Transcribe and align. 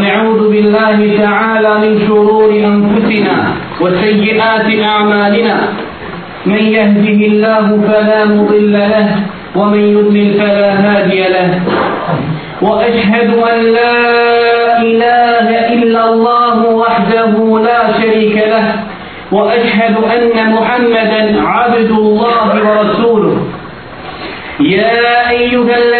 ونعوذ 0.00 0.42
بالله 0.52 0.98
تعالى 1.22 1.72
من 1.84 1.92
شرور 2.08 2.50
أنفسنا 2.72 3.36
وسيئات 3.80 4.66
أعمالنا. 4.92 5.56
من 6.46 6.62
يهده 6.76 7.18
الله 7.30 7.66
فلا 7.88 8.24
مضل 8.24 8.72
له 8.72 9.08
ومن 9.56 9.82
يضلل 9.96 10.30
فلا 10.40 10.70
هادي 10.84 11.20
له. 11.36 11.50
وأشهد 12.62 13.30
أن 13.52 13.58
لا 13.78 14.00
إله 14.88 15.48
إلا 15.74 16.02
الله 16.10 16.56
وحده 16.82 17.34
لا 17.68 17.80
شريك 18.00 18.36
له 18.52 18.66
وأشهد 19.32 19.94
أن 20.16 20.52
محمدا 20.56 21.22
عبد 21.44 21.90
الله 21.90 22.48
ورسوله. 22.66 23.36
يا 24.60 25.30
أيها 25.30 25.76
الذين 25.84 25.99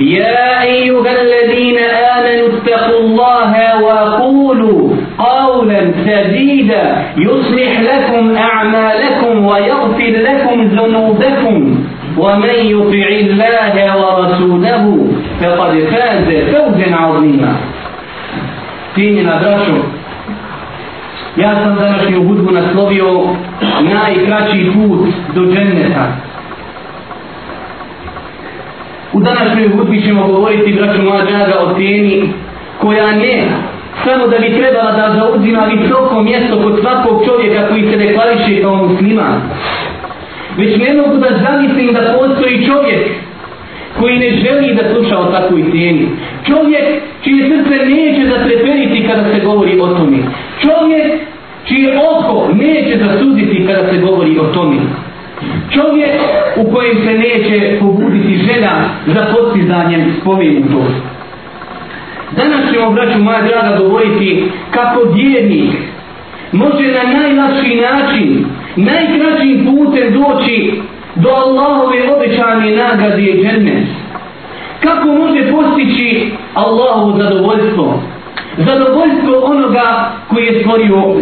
يا 0.00 0.62
أيها 0.62 1.10
الذين 1.22 1.78
آمنوا 2.14 2.48
اتقوا 2.48 3.00
الله 3.00 3.82
وقولوا 3.82 4.90
قولا 5.18 5.80
سديدا 6.06 7.02
يصلح 7.18 7.80
لكم 7.80 8.36
أعمالكم 8.36 9.46
ويغفر 9.46 10.12
لكم 10.28 10.62
ذنوبكم 10.62 11.84
ومن 12.18 12.54
يطع 12.74 13.08
الله 13.08 13.74
ورسوله 14.00 15.06
فقد 15.40 15.72
فاز 15.92 16.28
فوزا 16.52 16.96
عظيما 16.96 17.52
فينا 18.94 19.40
براشو 19.42 19.82
Ja 21.36 21.54
sam 21.54 21.76
današnju 21.76 22.24
hudbu 22.28 22.50
naslovio 22.50 23.20
najkraći 23.80 24.70
put 24.74 25.08
do 25.34 25.40
dženneta. 25.52 26.25
U 29.17 29.19
današnjoj 29.19 29.69
hutbi 29.69 30.01
ćemo 30.01 30.27
govoriti, 30.27 30.73
braću 30.73 31.01
moja 31.01 31.25
draga, 31.25 31.59
o 31.59 31.73
temi 31.73 32.29
koja 32.81 33.11
ne 33.11 33.47
samo 34.03 34.27
da 34.27 34.37
bi 34.37 34.57
trebala 34.57 34.91
da 34.91 35.15
zauzima 35.19 35.61
visoko 35.73 36.21
mjesto 36.21 36.61
kod 36.63 36.79
svakog 36.81 37.25
čovjeka 37.25 37.67
koji 37.69 37.83
se 37.91 37.97
deklariše 37.97 38.61
kao 38.61 38.75
musliman. 38.75 39.41
Već 40.57 40.77
ne 40.77 40.93
mogu 40.93 41.17
da 41.17 41.29
zamislim 41.43 41.93
da 41.93 42.17
postoji 42.19 42.65
čovjek 42.65 43.01
koji 43.99 44.17
ne 44.17 44.29
želi 44.29 44.75
da 44.75 44.83
sluša 44.93 45.19
o 45.19 45.31
takvoj 45.31 45.63
temi. 45.63 46.07
Čovjek 46.47 46.85
čije 47.23 47.49
srce 47.49 47.85
neće 47.85 48.29
zatreperiti 48.29 49.07
kada 49.07 49.23
se 49.33 49.39
govori 49.45 49.79
o 49.79 49.87
tome. 49.87 50.17
Čovjek 50.61 51.07
čije 51.67 51.99
oko 52.11 52.49
neće 52.53 52.97
zasuditi 53.05 53.65
kada 53.67 53.89
se 53.89 53.97
govori 53.97 54.39
o 54.39 54.43
tome. 54.43 54.77
Čovjek 55.73 56.11
u 56.55 56.71
kojem 56.73 56.95
se 57.05 57.13
neće 57.13 57.77
pobuditi 57.79 58.37
žena 58.37 58.89
za 59.07 59.25
postizanjem 59.33 60.15
spomenutog. 60.21 60.85
Danas 62.31 62.73
ćemo, 62.73 62.91
braću 62.91 63.19
moja 63.19 63.41
draga, 63.41 63.77
govoriti 63.77 64.43
kako 64.71 65.05
djednik 65.05 65.71
može 66.51 66.87
na 66.87 67.19
najlakši 67.19 67.75
način, 67.75 68.45
najkraćim 68.75 69.65
putem 69.65 70.13
doći 70.13 70.81
do 71.15 71.29
Allahove 71.29 71.97
obećane 72.15 72.75
nagrade 72.75 73.21
i 73.21 73.43
džennet. 73.43 73.87
Kako 74.83 75.07
može 75.07 75.51
postići 75.51 76.31
Allahovo 76.53 77.17
zadovoljstvo? 77.17 78.03
Zadovoljstvo 78.57 79.39
onoga 79.43 80.11
koji 80.29 80.45
je 80.45 80.59
stvorio 80.59 81.15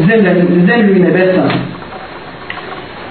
zemlju 0.67 0.95
i 0.95 0.99
nebesa. 0.99 1.49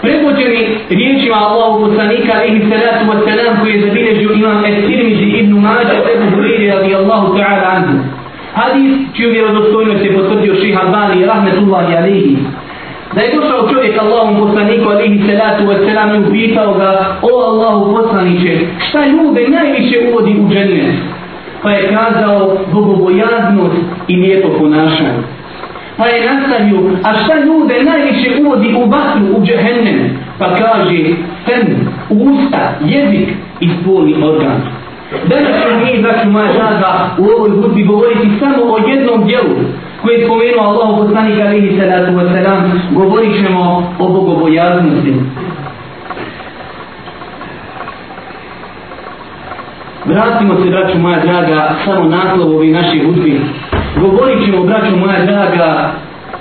Prepođeni 0.02 0.78
riječima 0.90 1.36
Allahu 1.36 1.84
poslanika 1.84 2.32
alihi 2.40 2.60
salatu 2.70 3.04
wa 3.10 3.16
salam 3.28 3.60
koji 3.60 3.72
je 3.72 3.86
zabilježio 3.86 4.30
imam 4.32 4.64
Estirmizi 4.64 5.24
ibn 5.24 5.52
Mađa 5.58 5.96
Ebu 6.14 6.36
Huriri 6.36 6.70
radijallahu 6.70 7.36
ta'ala 7.38 7.66
anhu. 7.76 7.98
Hadis 8.54 8.92
čiju 9.16 9.30
vjerodostojnost 9.30 10.04
je 10.04 10.14
potvrdio 10.16 10.54
ših 10.54 10.78
Albani 10.82 11.26
rahmetullahi 11.26 11.96
alihi. 11.96 12.36
Da 13.14 13.20
je 13.20 13.34
došao 13.36 13.68
čovjek 13.72 14.02
Allahom 14.02 14.36
poslaniku 14.40 14.88
alihi 14.90 15.22
salatu 15.28 15.64
wa 15.64 15.88
salam 15.88 16.14
i 16.14 16.28
upitao 16.28 16.74
ga 16.74 17.16
o 17.22 17.40
Allahu 17.50 17.94
poslaniće 17.94 18.58
šta 18.88 19.06
ljude 19.06 19.48
najviše 19.48 19.96
uvodi 20.10 20.36
u 20.40 20.48
džennet? 20.48 20.94
Pa 21.62 21.70
je 21.70 21.88
kazao 21.88 22.58
bogobojaznost 22.72 23.76
i 24.08 24.16
lijepo 24.16 24.48
ponašanje. 24.58 25.22
Pa 25.96 26.06
je 26.06 26.30
nastavio, 26.30 26.80
a 27.02 27.14
šta 27.18 27.34
ljude 27.44 27.84
najviše 27.84 28.30
uvodi 28.40 28.74
u 28.74 28.90
vatru, 28.90 29.36
u 29.36 29.44
džehennem? 29.44 30.18
Pa 30.38 30.46
kaže, 30.54 30.98
fen, 31.44 31.76
usta, 32.10 32.72
jezik 32.80 33.28
i 33.60 33.68
spolni 33.68 34.14
organ. 34.22 34.60
Danas 35.26 35.62
ću 35.62 35.68
mi, 35.84 36.02
braću 36.02 36.30
moja 36.30 36.52
žada, 36.52 37.16
u 37.18 37.24
ovoj 37.24 37.50
hudbi 37.50 37.82
govoriti 37.82 38.38
samo 38.40 38.62
o 38.64 38.78
jednom 38.88 39.26
dijelu 39.26 39.54
koje 40.02 40.14
je 40.14 40.26
spomenuo 40.26 40.64
Allah 40.64 40.98
poslanik 40.98 41.40
alihi 41.40 41.78
salatu 41.80 42.12
wa 42.12 42.32
salam, 42.32 42.82
govorit 42.90 43.46
ćemo 43.46 43.92
o 43.98 44.08
bogobojaznosti. 44.08 45.14
Vratimo 50.04 50.54
se, 50.54 50.70
braću 50.70 50.98
moja 50.98 51.18
draga, 51.20 51.74
samo 51.84 52.04
naslov 52.04 52.56
ove 52.56 52.66
naših 52.66 53.06
hudbi. 53.06 53.40
Govorit 54.00 54.44
ćemo, 54.44 54.64
braćo 54.64 54.96
moja 54.96 55.24
draga, 55.24 55.92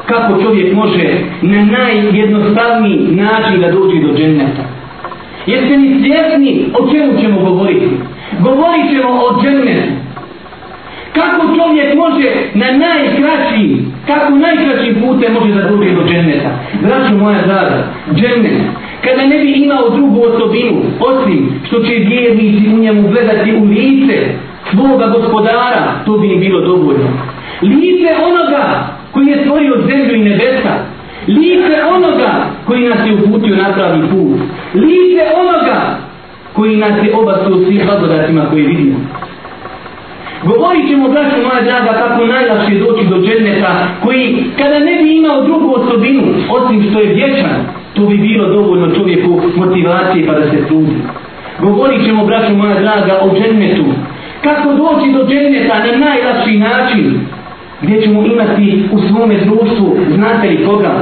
kako 0.06 0.42
čovjek 0.44 0.74
može 0.76 1.10
na 1.42 1.66
najjednostavniji 1.66 3.08
način 3.12 3.62
da 3.62 3.72
dođe 3.72 4.00
do 4.00 4.14
dženneta. 4.18 4.64
Jeste 5.46 5.78
li 5.78 6.04
svjesni 6.04 6.66
o 6.80 6.92
čemu 6.92 7.22
ćemo 7.22 7.40
govoriti? 7.50 7.88
Govorit 8.40 8.90
ćemo 8.90 9.10
o 9.10 9.42
džennetu. 9.42 9.92
Kako 11.14 11.48
čovjek 11.58 11.96
može 11.96 12.30
na 12.54 12.66
najkraći, 12.86 13.78
kako 14.08 14.36
najkraćim 14.36 14.96
putem 15.02 15.34
može 15.34 15.54
da 15.54 15.70
dođe 15.70 15.92
do 15.92 16.04
dženneta? 16.08 16.50
Braćo 16.82 17.18
moja 17.18 17.42
draga, 17.42 17.84
džennet, 18.16 18.62
kada 19.04 19.26
ne 19.26 19.38
bi 19.40 19.52
imao 19.52 19.90
drugu 19.90 20.22
osobinu, 20.22 20.82
osim 21.00 21.62
što 21.68 21.80
će 21.80 21.94
vjernici 21.94 22.70
u 22.74 22.78
njemu 22.78 23.08
gledati 23.08 23.56
u 23.56 23.64
lice 23.64 24.18
svoga 24.72 25.08
gospodara, 25.08 25.94
to 26.06 26.18
bi 26.18 26.28
im 26.28 26.40
bilo 26.40 26.62
dovoljno. 26.62 27.10
Lice 27.62 28.10
onoga 28.28 28.88
koji 29.12 29.28
je 29.28 29.42
stvorio 29.42 29.82
zemlju 29.88 30.16
i 30.16 30.30
nebesa. 30.30 30.74
Lice 31.28 31.76
onoga 31.96 32.32
koji 32.66 32.90
nas 32.90 33.00
je 33.08 33.14
uputio 33.14 33.56
na 33.56 33.74
pravi 33.74 34.02
put. 34.10 34.40
Lice 34.74 35.24
onoga 35.42 35.98
koji 36.54 36.78
nas 36.78 37.04
je 37.04 37.16
obasuo 37.16 37.66
svih 37.66 37.86
blagodatima 37.86 38.46
koje 38.50 38.64
vidimo. 38.64 39.00
Govorit 40.44 40.90
ćemo, 40.90 41.10
braću 41.10 41.36
moja 41.44 41.62
draga, 41.62 41.94
kako 41.94 42.26
najlakše 42.26 42.80
doći 42.80 43.06
do 43.06 43.18
džerneta, 43.26 43.88
koji, 44.04 44.44
kada 44.58 44.80
ne 44.80 45.04
bi 45.04 45.18
imao 45.18 45.42
drugu 45.42 45.74
osobinu, 45.78 46.24
osim 46.50 46.90
što 46.90 47.00
je 47.00 47.14
vječan, 47.14 47.56
to 47.94 48.06
bi 48.06 48.18
bilo 48.18 48.50
dovoljno 48.50 48.96
čovjeku 48.96 49.42
motivacije 49.56 50.28
pa 50.28 50.34
da 50.34 50.52
se 50.52 50.68
trudi. 50.68 50.96
Govorit 51.60 52.06
ćemo, 52.06 52.26
braću 52.26 52.54
moja 52.56 52.80
draga, 52.80 53.20
o 53.22 53.36
džennetu. 53.40 53.86
Kako 54.44 54.74
doći 54.74 55.12
do 55.14 55.28
dženneta 55.28 55.80
na 55.80 56.06
najlakši 56.06 56.58
način, 56.58 57.20
gdje 57.84 58.02
ćemo 58.02 58.26
imati 58.26 58.84
u 58.92 59.00
svome 59.00 59.36
društvu, 59.38 59.98
znate 60.16 60.50
li 60.50 60.66
koga? 60.66 60.94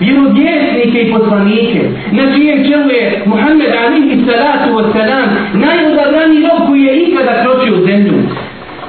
Vjerovjesnike 0.00 1.02
i 1.02 1.12
poslanike, 1.12 1.80
na 2.12 2.34
čijem 2.34 2.64
čelu 2.64 2.90
je 2.90 3.22
Muhammed 3.26 3.70
alihi 3.84 4.24
salatu 4.26 4.74
wa 4.74 4.92
salam, 4.92 5.28
najodabrani 5.54 6.40
rob 6.40 6.68
koji 6.68 6.82
je 6.82 7.02
ikada 7.02 7.42
kročio 7.42 7.74
u 7.74 7.86
zemlju. 7.86 8.12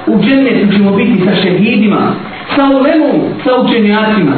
U 0.06 0.22
džennetu 0.22 0.72
ćemo 0.72 0.90
biti 0.96 1.22
sa 1.24 1.34
šehidima, 1.34 2.14
sa 2.56 2.62
ulemom, 2.64 3.20
sa 3.44 3.50
učenjacima. 3.60 4.32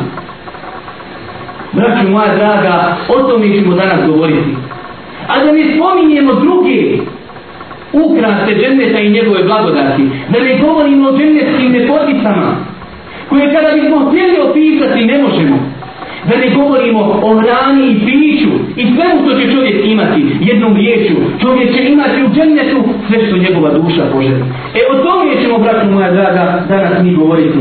Braću 1.72 2.10
moja 2.10 2.34
draga, 2.36 2.96
o 3.08 3.22
tome 3.22 3.54
ćemo 3.54 3.74
danas 3.74 4.06
govoriti. 4.06 4.50
A 5.28 5.44
da 5.44 5.52
ne 5.52 5.64
spominjemo 5.74 6.32
druge 6.34 6.98
ukraste 7.92 8.54
dženneta 8.54 9.00
i 9.00 9.10
njegove 9.10 9.42
blagodati, 9.42 10.02
da 10.28 10.40
ne 10.40 10.58
govorimo 10.58 11.08
o 11.08 11.16
džennetskim 11.18 11.72
nepoticama, 11.72 12.73
koje 13.28 13.54
kada 13.54 13.74
bismo 13.74 14.10
htjeli 14.10 14.36
opisati 14.50 15.06
ne 15.06 15.18
možemo. 15.22 15.56
Da 16.28 16.36
ne 16.36 16.48
govorimo 16.56 17.00
o 17.22 17.40
hrani 17.40 17.86
i 17.90 18.00
piću 18.06 18.50
i 18.76 18.84
svemu 18.84 19.16
što 19.22 19.40
će 19.40 19.52
čovjek 19.52 19.76
imati 19.84 20.26
jednom 20.40 20.76
riječu. 20.76 21.14
Čovjek 21.40 21.74
će 21.74 21.84
imati 21.84 22.22
u 22.22 22.34
džennetu 22.34 22.84
sve 23.08 23.26
što 23.26 23.36
njegova 23.36 23.70
duša 23.70 24.02
poželi. 24.12 24.44
E 24.74 24.80
o 24.92 24.94
tome 25.02 25.42
ćemo, 25.42 25.58
braću 25.58 25.90
moja 25.90 26.10
draga, 26.10 26.64
danas 26.68 27.02
mi 27.02 27.14
govoriti. 27.14 27.58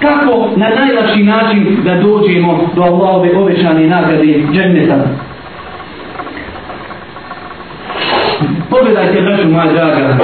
Kako 0.00 0.48
na 0.56 0.68
najlakši 0.68 1.22
način 1.22 1.76
da 1.84 1.94
dođemo 1.94 2.70
do 2.76 2.82
Allahove 2.82 3.36
obećane 3.36 3.86
nagrade 3.86 4.42
dženneta. 4.52 5.04
Pogledajte, 8.70 9.22
braću 9.22 9.48
moja 9.48 9.72
draga, 9.72 10.18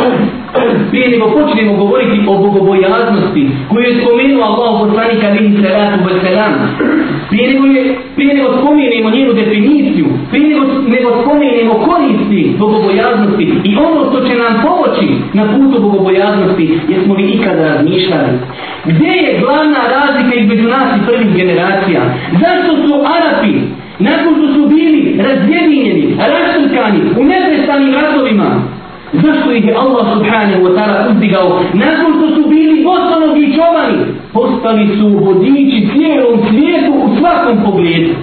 prije 0.91 1.09
nego 1.09 1.31
počnemo 1.31 1.73
govoriti 1.77 2.21
o 2.29 2.39
bogobojaznosti 2.39 3.51
koju 3.69 3.83
je 3.83 4.01
spomenuo 4.01 4.45
Allah 4.45 4.75
u 4.81 4.85
alihi 4.99 5.63
salatu 5.63 6.05
wa 6.05 6.15
salam, 6.25 6.55
prije 7.31 7.53
nego, 7.53 7.67
je, 7.67 7.99
prije 8.17 8.35
nego 8.35 8.49
spomenemo 8.59 9.11
njenu 9.11 9.33
definiciju, 9.33 10.07
prije 10.31 10.49
nego, 10.49 10.65
nego 10.95 11.23
spomenemo 11.23 11.75
koristi 11.75 12.57
bogobojaznosti 12.59 13.45
i 13.65 13.77
ono 13.77 14.11
što 14.11 14.29
će 14.29 14.35
nam 14.35 14.63
pomoći 14.63 15.09
na 15.33 15.45
putu 15.55 15.83
bogobojaznosti, 15.83 16.79
jesmo 16.89 17.15
li 17.15 17.33
ikada 17.33 17.63
razmišljali. 17.75 18.33
Gdje 18.85 19.13
je 19.25 19.41
glavna 19.41 19.81
razlika 19.97 20.35
između 20.41 20.69
nas 20.69 20.89
i 20.97 21.07
prvih 21.07 21.37
generacija? 21.37 22.01
Zašto 22.33 22.71
su 22.83 22.95
Arapi 23.17 23.55
nakon 23.99 24.35
što 24.37 24.55
su 24.55 24.69
bili 24.69 25.19
razjedinjeni, 25.19 26.17
raštrkani 26.19 27.01
u 27.21 27.25
neprestanim 27.25 27.95
ratovima, 27.95 28.63
zašto 29.13 29.53
ih 29.53 29.65
je 29.65 29.75
Allah 29.75 30.05
subhanahu 30.15 30.63
wa 30.65 30.73
ta'ala 30.77 31.11
uzdigao, 31.11 31.61
nakon 31.73 32.11
što 32.17 32.27
su 32.35 32.49
bili 32.49 32.85
bosonogi 32.85 33.55
čovani, 33.57 33.99
postali 34.33 34.97
su 34.99 35.09
vodiči 35.09 35.89
cijelom 35.93 36.41
svijetu 36.49 36.93
u 36.93 37.17
svakom 37.19 37.65
pogledu. 37.65 38.15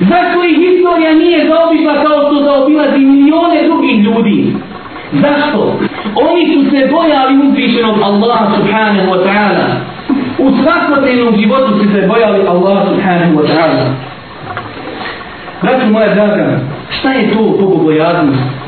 Zašto 0.00 0.44
ih 0.44 0.56
historija 0.56 1.14
nije 1.14 1.48
zaobišla 1.48 1.94
kao 2.04 2.18
što 2.26 2.44
zaobilazi 2.44 2.98
milione 2.98 3.62
drugih 3.68 4.04
ljudi? 4.04 4.54
Zašto? 5.12 5.78
Oni 6.28 6.44
su 6.52 6.70
se 6.70 6.88
bojali 6.92 7.48
uzvišenog 7.48 7.96
Allaha 8.02 8.46
subhanahu 8.56 9.08
wa 9.12 9.20
ta'ala. 9.26 9.66
U 10.38 10.50
svakodnevnom 10.62 11.36
životu 11.36 11.72
su 11.78 11.84
se 11.92 12.08
bojali 12.08 12.48
Allaha 12.48 12.86
subhanahu 12.90 13.34
wa 13.38 13.46
ta'ala. 13.50 13.84
Braću 15.62 15.86
moja 15.92 16.14
draga, 16.14 16.60
šta 16.98 17.12
je 17.12 17.30
to 17.32 17.42
bogobojaznost? 17.60 18.65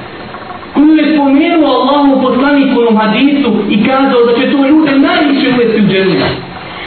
Koju 0.79 0.95
je 0.97 1.15
spomenuo 1.15 1.71
Allahu 1.79 2.23
poslaniku 2.23 2.81
u 2.91 2.97
hadisu 2.97 3.51
i 3.71 3.77
kazao 3.87 4.21
da 4.27 4.33
će 4.39 4.51
to 4.51 4.59
ljude 4.69 4.93
najviše 5.09 5.47
uvesti 5.55 5.81
u 5.83 5.89
dženu. 5.89 6.15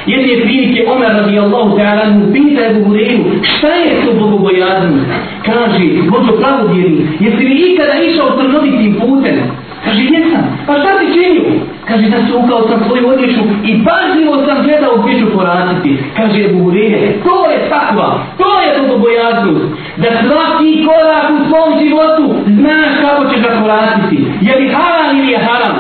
Jedne 0.06 0.44
prilike 0.44 0.86
Omer 0.92 1.12
radi 1.18 1.40
Allahu 1.40 1.78
ta'ala 1.78 2.04
mu 2.14 2.34
pita 2.34 2.62
Ebu 2.66 2.82
Hureyru 2.86 3.24
šta 3.44 3.68
je 3.68 4.06
to 4.06 4.14
bogobojaznost? 4.20 5.10
Kaže, 5.46 5.86
Božo 6.12 6.32
pravodjeri, 6.40 7.08
jesi 7.20 7.44
li 7.48 7.74
ikada 7.74 7.94
išao 8.04 8.38
trnovitim 8.38 8.96
putem? 9.02 9.38
Kaže, 9.86 10.02
jesam. 10.14 10.46
Pa 10.68 10.74
šta 10.74 11.00
ti 11.00 11.06
činio? 11.14 11.44
Kaže, 11.88 12.10
da 12.10 12.18
se 12.28 12.34
ukao 12.34 12.68
sam 12.68 12.80
svoju 12.88 13.08
odjeću 13.10 13.42
i 13.70 13.72
pažljivo 13.86 14.34
sam 14.48 14.64
gledao 14.64 14.98
gdje 14.98 15.20
ću 15.20 15.26
poraditi. 15.38 15.98
Kaže, 16.18 16.48
Burije, 16.54 17.20
to 17.26 17.52
je 17.52 17.70
takva, 17.70 18.10
to 18.38 18.62
je 18.62 18.70
bogobojaznost. 18.82 19.66
Da 19.98 20.08
svaki 20.08 20.86
korak 20.86 21.26
u 21.32 21.50
svom 21.50 21.80
životu 21.80 22.36
znaš 22.46 22.92
kako 23.02 23.26
ćeš 23.30 23.42
ga 23.42 23.62
koratiti. 23.62 24.26
Je 24.42 24.56
li 24.56 24.70
haram 24.70 25.20
ili 25.20 25.32
je 25.32 25.40
haram? 25.40 25.76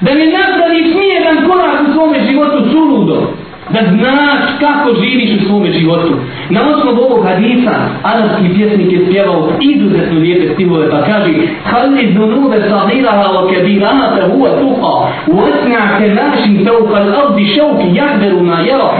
Da 0.00 0.14
ne 0.14 0.26
napraviš 0.26 0.94
nijedan 0.94 1.48
korak 1.48 1.88
u 1.88 1.92
svome 1.92 2.26
životu 2.30 2.70
suludo 2.72 3.39
da 3.72 3.80
znaš 3.96 4.40
kako 4.60 4.88
živiš 5.00 5.30
u 5.40 5.46
svome 5.46 5.70
životu. 5.72 6.12
Na 6.50 6.60
osnovu 6.70 7.00
ovog 7.02 7.26
hadisa, 7.26 7.74
arabski 8.02 8.54
pjesnik 8.54 8.92
je 8.92 9.06
spjevao 9.06 9.48
izuzetno 9.60 10.20
lijepe 10.20 10.54
stihove 10.54 10.90
pa 10.90 11.02
kaže 11.02 11.32
Halli 11.64 12.12
dunube 12.14 12.56
sahiraha 12.70 13.26
wa 13.36 13.42
kebirata 13.50 14.22
huwa 14.30 14.50
tuqa, 14.60 14.94
wasna 15.36 15.82
kenašin 15.98 16.66
fauqa 16.66 16.98
l'ardi 17.12 17.44
šauki 17.54 17.96
jahderu 17.96 18.40
ma 18.40 18.58
jara, 18.68 18.90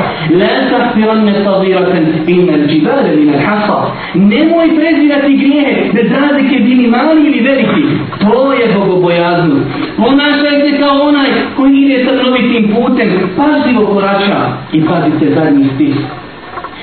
la 0.41 0.55
tahtiranne 0.71 1.35
sahiratan 1.45 2.07
inna 2.27 2.57
l'đibale 2.57 3.17
min 3.17 3.35
al-hasa. 3.35 3.79
Nemoj 4.15 4.69
prezirati 4.77 5.37
grijehe, 5.37 5.91
bez 5.95 6.07
razlike 6.13 6.57
bili 6.65 6.87
mali 6.87 7.21
ili 7.27 7.41
veliki. 7.41 7.83
To 8.21 8.53
je 8.53 8.75
bogobojaznost. 8.75 9.67
Ponašaj 9.97 10.57
se 10.61 10.79
kao 10.81 11.01
onaj 11.09 11.31
koji 11.57 11.73
ide 11.83 12.05
sa 12.05 12.13
novitim 12.23 12.75
putem, 12.75 13.11
pažljivo 13.37 13.87
korača 13.87 14.60
i 14.73 14.85
pazite 14.85 15.35
zadnji 15.35 15.69
stih. 15.75 15.97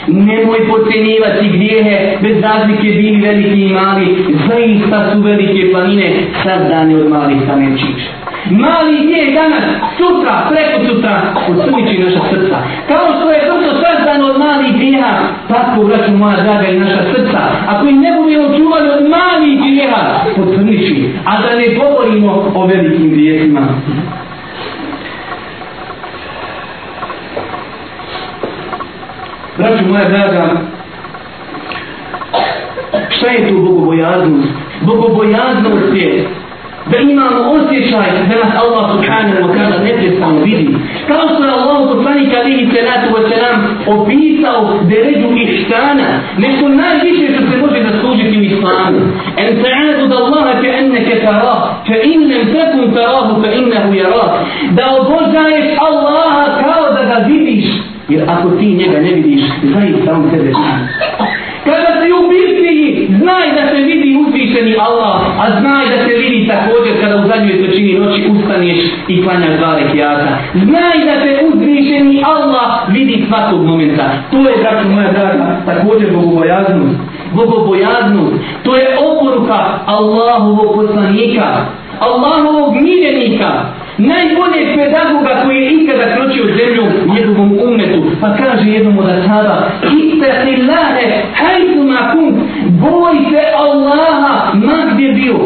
Nemoj 0.08 0.60
pocenjivati 0.70 1.50
grijehe 1.50 2.18
bez 2.22 2.44
razlike 2.44 2.84
bili 2.84 3.22
veliki 3.22 3.62
i 3.62 3.74
mali, 3.74 4.26
zaista 4.48 5.12
su 5.12 5.22
velike 5.22 5.72
planine, 5.72 6.14
sazdane 6.44 6.96
od 6.96 7.10
malih 7.10 7.38
kamenčića. 7.48 8.10
Mali 8.52 8.98
gdje 9.04 9.32
danas, 9.34 9.64
sutra, 9.98 10.50
preko 10.50 10.78
sutra, 10.88 11.22
usuniči 11.50 12.04
naša 12.04 12.20
srca. 12.30 12.58
Kao 12.88 13.06
što 13.16 13.32
je 13.32 13.42
brzo 13.50 13.72
sazdano 13.84 14.28
od 14.28 14.40
malih 14.40 14.76
grijeha, 14.76 15.14
tako 15.48 15.82
vraću 15.84 16.12
moja 16.12 16.44
draga 16.44 16.68
i 16.68 16.80
naša 16.80 17.04
srca. 17.14 17.40
Ako 17.68 17.88
im 17.88 18.02
ne 18.02 18.12
budemo 18.18 18.58
čuvali 18.58 18.90
od 18.90 19.10
malih 19.10 19.60
grijeha, 19.60 20.04
usuniči. 20.38 21.10
A 21.26 21.42
da 21.42 21.56
ne 21.56 21.68
govorimo 21.76 22.52
o 22.56 22.66
velikim 22.66 23.10
grijesima. 23.10 23.62
Braću 29.58 29.86
moja 29.88 30.10
draga, 30.10 30.50
šta 33.10 33.28
je 33.30 33.48
tu 33.50 33.62
bogobojaznost? 33.62 34.48
Bogobojaznost 34.82 35.96
je 35.96 36.28
da 36.92 36.98
imamo 36.98 37.40
osjećaj 37.52 38.10
da 38.30 38.36
nas 38.44 38.54
Allah 38.64 38.84
subhanahu 38.92 39.42
wa 39.44 39.52
ta'ala 39.56 39.84
neprestano 39.84 40.40
vidi. 40.44 40.68
Kao 41.08 41.22
što 41.34 41.44
je 41.44 41.52
Allah 41.52 41.78
poslanik 41.94 42.34
alihi 42.40 42.70
salatu 42.76 43.08
wa 43.16 43.22
salam 43.32 43.58
opisao 43.88 44.80
deređu 44.84 45.28
ihsana, 45.44 46.10
nešto 46.38 46.70
najviše 46.70 47.26
što 47.34 47.52
se 47.52 47.58
može 47.58 47.80
zaslužiti 47.92 48.40
u 48.40 48.44
islamu. 48.44 49.00
En 49.38 49.52
ta'adu 49.64 50.08
da 50.08 50.16
Allaha 50.16 50.62
ke 50.62 50.70
enneke 50.80 51.16
tarah, 51.26 51.62
fe 51.88 51.98
innem 52.04 52.44
tekun 52.54 52.96
tarahu 52.96 53.42
fe 53.42 53.50
innehu 53.62 53.94
jarah. 53.94 54.32
Da 54.72 54.86
obožaješ 55.00 55.66
Allaha 55.90 56.46
kao 56.64 56.84
da 56.94 57.04
ga 57.12 57.26
vidiš, 57.28 57.66
Jer 58.10 58.24
ako 58.28 58.50
ti 58.50 58.66
njega 58.66 59.00
ne 59.00 59.12
vidiš, 59.14 59.42
zaista 59.64 60.14
on 60.14 60.30
tebe 60.30 60.44
vidi. 60.44 60.54
Kada 61.68 61.92
si 62.00 62.08
u 62.20 62.22
bitliji, 62.30 63.08
znaj 63.20 63.48
da 63.58 63.64
se 63.72 63.84
vidi 63.84 64.18
uzvišeni 64.22 64.76
Allah, 64.88 65.16
a 65.44 65.60
znaj 65.60 65.86
da 65.94 65.98
se 66.06 66.14
vidi 66.18 66.48
također 66.48 66.94
kada 67.02 67.16
u 67.18 67.28
zadnjoj 67.28 67.64
trećini 67.64 68.00
noći 68.00 68.22
ustaneš 68.32 68.78
i 69.08 69.24
klanjaš 69.24 69.58
dva 69.58 69.76
rekiata. 69.80 70.28
Znaj 70.54 70.98
da 71.06 71.16
se 71.24 71.32
uzvišeni 71.48 72.24
Allah 72.26 72.70
vidi 72.90 73.26
svakog 73.28 73.66
momenta. 73.66 74.06
To 74.32 74.38
je, 74.50 74.56
braću 74.62 74.90
moja 74.90 75.12
draga, 75.12 75.62
također 75.66 76.14
bogobojaznost. 76.14 76.96
Bogobojaznost, 77.34 78.34
to 78.64 78.76
je 78.76 78.98
oporuka 79.00 79.80
Allahovog 79.86 80.76
poslanika, 80.76 81.66
Allahovog 82.00 82.76
miljenika, 82.76 83.52
najboljeg 83.98 84.68
pedagoga 84.76 85.42
koji 85.44 85.58
je 85.58 85.72
ikada 85.72 86.16
kročio 86.16 86.46
zemlju 86.46 86.84
njegovom 87.14 87.60
umetu, 87.68 88.04
pa 88.22 88.36
kaže 88.36 88.70
jednom 88.70 88.98
od 88.98 89.10
ashaba, 89.10 89.70
Ittati 89.84 90.62
Allahe, 90.62 91.24
hajtu 91.34 91.84
ma 91.84 92.12
kum, 92.12 92.50
boj 92.68 93.16
se 93.32 93.44
Allaha, 93.58 94.54
ma 94.54 94.94
gdje 94.94 95.12
bio. 95.12 95.40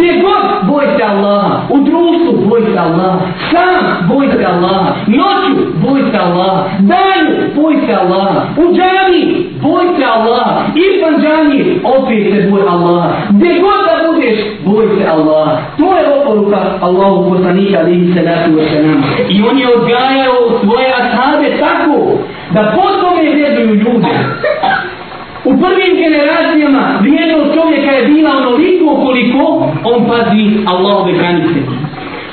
Gdje 0.00 0.20
god 0.20 0.44
boj 0.62 0.86
Allaha, 1.10 1.60
u 1.68 1.78
društvu 1.78 2.48
boj 2.48 2.62
Allaha, 2.78 3.18
sam 3.50 4.08
boj 4.08 4.26
Allaha, 4.52 4.92
noću 5.06 5.62
boj 5.86 6.02
Allaha, 6.24 6.64
danju 6.78 7.36
boj 7.56 7.74
Allaha, 8.00 8.40
u 8.56 8.74
džami 8.76 9.46
boj 9.62 9.86
Allaha, 10.14 10.62
izvan 10.74 11.14
džami 11.22 11.80
opet 11.84 12.34
se 12.34 12.50
boj 12.50 12.62
Allaha, 12.68 13.10
gdje 13.30 13.60
god 13.60 13.80
da 13.86 14.12
budeš 14.12 14.38
boj 14.64 14.86
Allaha. 15.12 15.56
To 15.78 15.84
je 15.96 16.02
oporuka 16.16 16.60
Allahu 16.80 17.30
poslanika 17.30 17.78
alihi 17.80 18.14
salatu 18.14 18.50
wa 18.56 18.64
salam. 18.70 19.02
I 19.28 19.42
on 19.50 19.58
je 19.58 19.66
odgajao 19.76 20.38
svoje 20.62 20.88
ashabe 21.00 21.56
tako 21.58 21.98
da 22.54 22.62
potom 22.76 23.14
vjeruju 23.24 23.74
ljude. 23.74 24.08
U 25.60 25.62
prvim 25.62 25.92
generacijama 26.04 26.82
vrijednost 27.00 27.54
čovjeka 27.54 27.90
je 27.92 28.06
bila 28.06 28.30
onoliko 28.40 28.86
koliko 29.04 29.42
on 29.84 29.98
pazi 30.08 30.44
Allahove 30.72 31.12
granice. 31.12 31.60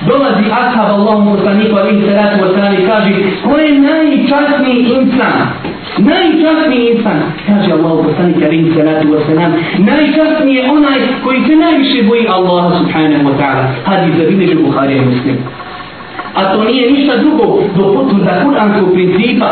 Dolazi 0.08 0.46
ashab 0.62 0.90
Allahom 0.98 1.36
poslaniku 1.36 1.76
alim 1.78 1.98
salatu 2.08 2.38
wasalam 2.46 2.74
i 2.80 2.86
kaže 2.86 3.12
ko 3.44 3.58
je 3.58 3.80
najčasniji 3.80 4.82
insan? 4.98 5.38
Najčasniji 5.98 6.84
insan, 6.92 7.20
kaže 7.48 7.72
Allah 7.78 7.94
poslanik 8.06 8.44
alim 8.46 8.74
salatu 8.76 9.08
wasalam, 9.16 9.52
najčasniji 9.78 10.56
je 10.56 10.72
onaj 10.72 11.00
koji 11.24 11.40
se 11.48 11.56
najviše 11.56 12.04
boji 12.04 12.28
Allaha 12.28 12.78
subhanahu 12.80 13.24
wa 13.30 13.36
ta'ala. 13.40 13.64
Hadis 13.86 14.16
za 14.18 14.24
biležu 14.30 14.60
Buhari 14.64 15.00
muslim. 15.00 15.38
A 16.34 16.54
to 16.54 16.64
nije 16.64 16.92
ništa 16.92 17.18
drugo 17.18 17.46
do 17.78 17.84
potvrda 17.94 18.44
kuranskog 18.44 18.94
principa 18.94 19.50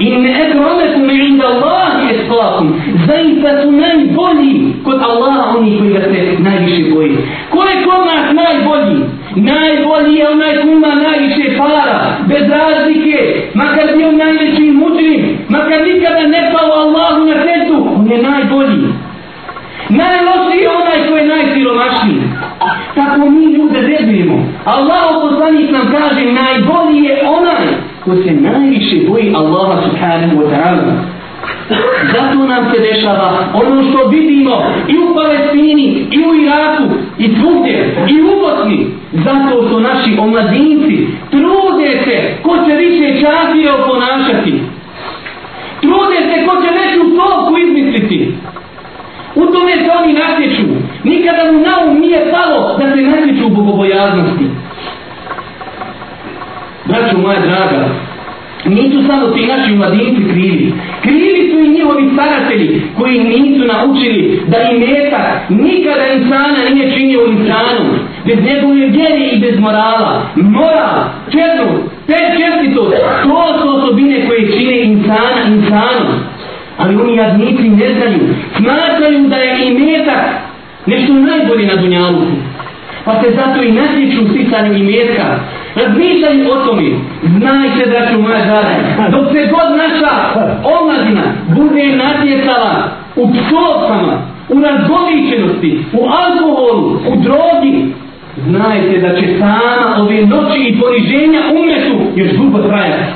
In 0.00 0.24
ekromekum 0.26 1.10
inda 1.10 1.46
Allahi 1.46 2.14
esplakum. 2.14 2.66
Zaista 3.06 3.62
su 3.62 3.72
najbolji 3.72 4.74
kod 4.84 5.02
Allaha 5.02 5.58
oni 5.58 5.78
koji 5.78 5.92
ga 5.92 6.00
se 6.00 6.36
najviše 6.38 6.94
boji. 6.94 7.16
Ko 7.50 7.62
je 7.62 7.74
kod 7.84 8.00
nas 8.06 8.24
najbolji? 8.42 9.00
Najbolji 9.36 10.14
je 10.16 10.28
onaj 10.28 10.54
koji 10.62 10.72
ima 10.72 10.94
najviše 10.94 11.56
para, 11.58 12.16
bez 12.28 12.44
razlike, 12.48 13.18
makar 13.54 13.86
bio 13.96 14.12
najveći 14.12 14.62
muđim, 14.62 15.38
makar 15.48 15.80
nikada 15.86 16.26
ne 16.26 16.52
pao 16.52 16.72
Allahu 16.82 17.20
na 17.24 17.34
tetu, 17.34 17.86
on 17.96 18.10
je 18.10 18.22
najbolji. 18.22 18.82
Najlošiji 19.88 20.62
je 20.62 20.70
onaj 20.80 21.08
koji 21.08 21.20
je 21.20 21.28
najsiromašniji. 21.28 22.22
Tako 22.94 23.30
mi 23.30 23.44
ljude 23.44 23.80
debimo. 23.80 24.44
Allah 24.64 25.04
poslanik 25.22 25.70
nam 25.70 25.86
kaže 25.90 26.24
najbolji 26.32 27.04
je 27.04 27.22
onaj 27.28 27.66
ko 28.10 28.16
se 28.22 28.30
najviše 28.30 28.96
boji 29.08 29.32
Allaha 29.34 29.82
subhanahu 29.86 30.34
wa 30.40 30.46
ta'ala. 30.52 30.84
Zato 32.12 32.38
nam 32.46 32.62
se 32.72 32.78
dešava 32.80 33.28
ono 33.54 33.82
što 33.88 34.08
vidimo 34.08 34.54
i 34.88 34.94
u 34.98 35.14
Palestini, 35.14 36.06
i 36.10 36.18
u 36.28 36.34
Iraku, 36.34 36.84
i 37.18 37.26
svugdje, 37.40 37.76
i 38.08 38.22
u 38.22 38.32
Bosni. 38.42 38.86
Zato 39.12 39.66
što 39.66 39.80
naši 39.80 40.18
omladinci 40.18 41.06
trude 41.30 41.90
se 42.04 42.34
ko 42.42 42.56
će 42.66 42.72
više 42.84 43.20
častije 43.20 43.72
oponašati. 43.72 44.52
Trude 45.80 46.18
se 46.28 46.46
ko 46.46 46.52
će 46.62 46.68
veću 46.80 47.00
plovku 47.14 47.58
izmisliti. 47.58 48.34
U 49.34 49.46
tome 49.46 49.72
se 49.72 49.90
oni 50.00 50.12
natječu. 50.12 50.66
Nikada 51.04 51.52
mu 51.52 51.58
na 51.60 51.74
um 51.86 52.00
nije 52.00 52.30
palo 52.32 52.78
da 52.78 52.96
se 52.96 53.02
natječu 53.02 53.46
u 53.46 53.50
bogobojaznosti. 53.50 54.44
Braćo 56.90 57.18
moja 57.18 57.40
draga, 57.40 57.88
nisu 58.64 59.06
samo 59.06 59.26
ti 59.26 59.46
naši 59.46 59.72
mladinci 59.72 60.22
krivi. 60.32 60.72
Krivi 61.02 61.50
su 61.50 61.58
i 61.58 61.68
njihovi 61.68 62.10
staratelji 62.12 62.82
koji 62.98 63.18
nisu 63.18 63.66
naučili 63.66 64.42
da 64.46 64.56
i 64.62 64.78
metak 64.78 65.48
nikada 65.48 66.06
insana 66.06 66.70
nije 66.74 66.92
činio 66.94 67.26
insanom. 67.26 67.86
Bez 68.26 68.38
njegove 68.44 68.86
vjeri 68.86 69.30
i 69.32 69.40
bez 69.40 69.58
morala. 69.58 70.22
Moral, 70.34 71.04
četnost, 71.24 71.82
te 72.06 72.18
čestitost, 72.38 72.96
to 73.22 73.58
su 73.60 73.76
osobine 73.76 74.26
koje 74.26 74.52
čine 74.52 74.82
insana 74.82 75.40
insanom. 75.48 76.08
Ali 76.78 76.96
oni 76.96 77.16
jadnici 77.16 77.68
ne 77.68 77.94
znaju. 77.94 78.20
Smatraju 78.56 79.28
da 79.28 79.36
je 79.36 79.68
imetak 79.68 80.24
nešto 80.86 81.12
najbolje 81.12 81.66
na 81.66 81.76
dunjalu. 81.76 82.26
Pa 83.04 83.22
se 83.22 83.30
zato 83.36 83.62
i 83.62 83.72
natječu 83.72 84.24
u 84.24 84.28
sticanju 84.28 84.74
imetka. 84.74 85.38
Razmišljaj 85.74 86.46
o 86.46 86.56
tome. 86.66 86.90
Znajte 87.38 87.90
da 87.90 88.12
ću 88.12 88.22
moja 88.22 88.44
žara. 88.44 89.08
Dok 89.10 89.32
se 89.32 89.48
god 89.54 89.78
naša 89.78 90.12
omladina 90.78 91.22
bude 91.48 91.96
natjecala 91.96 92.90
u 93.16 93.28
psovkama, 93.32 94.12
u 94.48 94.60
razgoličenosti, 94.60 95.84
u 95.92 96.00
alkoholu, 96.22 97.00
u 97.08 97.16
drogi, 97.22 97.86
znajte 98.48 98.98
da 98.98 99.20
će 99.20 99.38
sama 99.38 100.02
ove 100.02 100.26
noći 100.26 100.58
i 100.68 100.80
poniženja 100.80 101.40
umetu 101.50 101.96
još 102.16 102.30
dugo 102.30 102.58
trajati. 102.58 103.12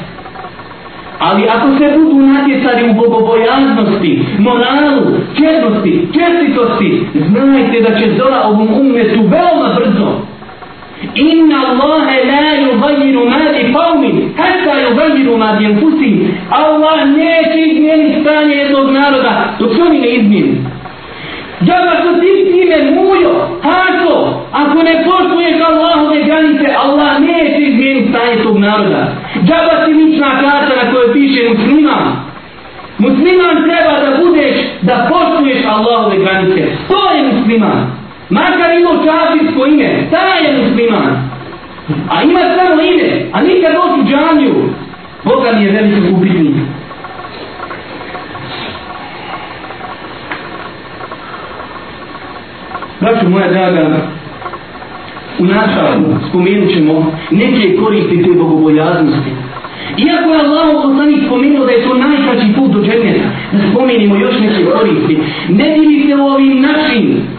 Ali 1.18 1.48
ako 1.48 1.68
se 1.78 1.98
budu 1.98 2.26
natjecali 2.26 2.90
u 2.90 2.94
bogobojaznosti, 2.94 4.22
moralu, 4.38 5.02
černosti, 5.36 6.08
čestitosti, 6.14 7.06
znajte 7.28 7.90
da 7.90 7.98
će 7.98 8.06
zora 8.18 8.42
ovom 8.44 8.68
umetu 8.80 9.20
veoma 9.22 9.76
brzo. 9.76 10.33
Inna 11.14 11.56
Allahe 11.68 12.16
la 12.30 12.44
yubayiru 12.64 13.24
ma 13.30 13.42
bi 13.54 13.72
qawmin 13.72 14.16
hatta 14.36 14.74
yubayiru 14.84 15.36
ma 15.36 15.52
bi 15.58 15.66
anfusihim. 15.66 16.34
Allah 16.50 17.08
neće 17.08 17.58
izmijeniti 17.70 18.20
stanje 18.20 18.54
jednog 18.54 18.90
naroda 18.90 19.54
dok 19.58 19.74
se 19.76 19.82
oni 19.82 19.98
ne 19.98 20.08
izmijeni. 20.08 20.56
Džaba 21.64 21.94
su 22.02 22.20
ti 22.20 22.32
time 22.52 22.90
mujo, 22.90 23.34
haso, 23.62 24.40
ako 24.52 24.82
ne 24.82 25.04
poštuješ 25.06 25.56
Allahove 25.70 26.22
granice, 26.24 26.66
Allah 26.84 27.20
neće 27.20 27.60
izmijeniti 27.68 28.08
stanje 28.08 28.42
tog 28.42 28.58
naroda. 28.58 29.02
Džaba 29.46 29.84
si 29.84 29.92
lična 29.92 30.30
karta 30.40 30.84
na 30.84 30.92
kojoj 30.92 31.12
piše 31.12 31.48
musliman. 31.48 32.04
Musliman 32.98 33.56
treba 33.66 33.94
da 34.04 34.24
budeš, 34.24 34.56
da 34.82 35.08
poštuješ 35.10 35.64
Allahove 35.66 36.16
granice. 36.18 36.62
To 36.88 37.14
je 37.14 37.22
musliman. 37.32 38.03
Makar 38.30 38.72
imao 38.78 39.04
čafirsko 39.04 39.66
ime, 39.66 40.06
taj 40.10 40.44
je 40.44 40.58
musliman. 40.62 41.30
A 42.10 42.22
ima 42.22 42.40
samo 42.40 42.82
ime, 42.82 43.26
a 43.32 43.42
nikad 43.42 43.72
doći 43.72 44.50
u. 44.50 44.68
Boga 45.24 45.52
mi 45.52 45.64
je 45.64 45.72
veliki 45.72 46.10
gubitnik. 46.10 46.54
Braću 53.00 53.28
moja 53.28 53.48
draga, 53.48 54.06
u 55.38 55.44
nastavku 55.44 56.28
spomenut 56.28 56.70
ćemo 56.74 57.12
neke 57.30 57.76
koristi 57.76 58.22
te 58.22 58.30
bogobojaznosti. 58.30 59.30
Iako 59.96 60.30
je 60.30 60.40
Allah 60.40 60.82
poslanik 60.82 61.26
spomenuo 61.26 61.66
da 61.66 61.72
je 61.72 61.82
to 61.82 61.94
najkraći 61.94 62.54
put 62.56 62.70
do 62.72 62.82
dženeta, 62.82 63.28
da 63.52 63.58
spomenimo 63.72 64.16
još 64.16 64.34
neke 64.40 64.64
koristi, 64.64 65.18
ne 65.48 65.64
bi 65.78 66.06
se 66.08 66.14
u 66.16 66.26
ovim 66.26 66.60
našim 66.60 67.33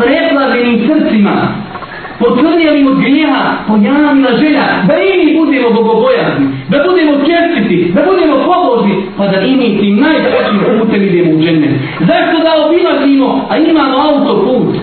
preplavenim 0.00 0.76
srcima, 0.86 1.34
potvrdjeli 2.18 2.88
od 2.90 2.98
grijeha, 3.00 3.44
pojavila 3.68 4.30
želja, 4.40 4.66
da 4.88 4.94
i 4.98 5.10
mi 5.18 5.38
budemo 5.38 5.70
bogobojazni, 5.70 6.46
da 6.68 6.76
budemo 6.86 7.12
čestiti, 7.28 7.92
da 7.94 8.00
budemo 8.10 8.34
pobožni, 8.48 8.94
pa 9.16 9.26
da 9.26 9.40
i 9.40 9.56
mi 9.56 9.78
tim 9.80 9.94
najkraćim 10.06 10.58
putem 10.80 11.02
idemo 11.02 11.30
u 11.36 11.40
dženet. 11.42 11.70
Zašto 12.00 12.36
da 12.46 12.50
obilazimo, 12.66 13.46
a 13.50 13.58
imamo 13.58 13.96
autoput? 14.08 14.76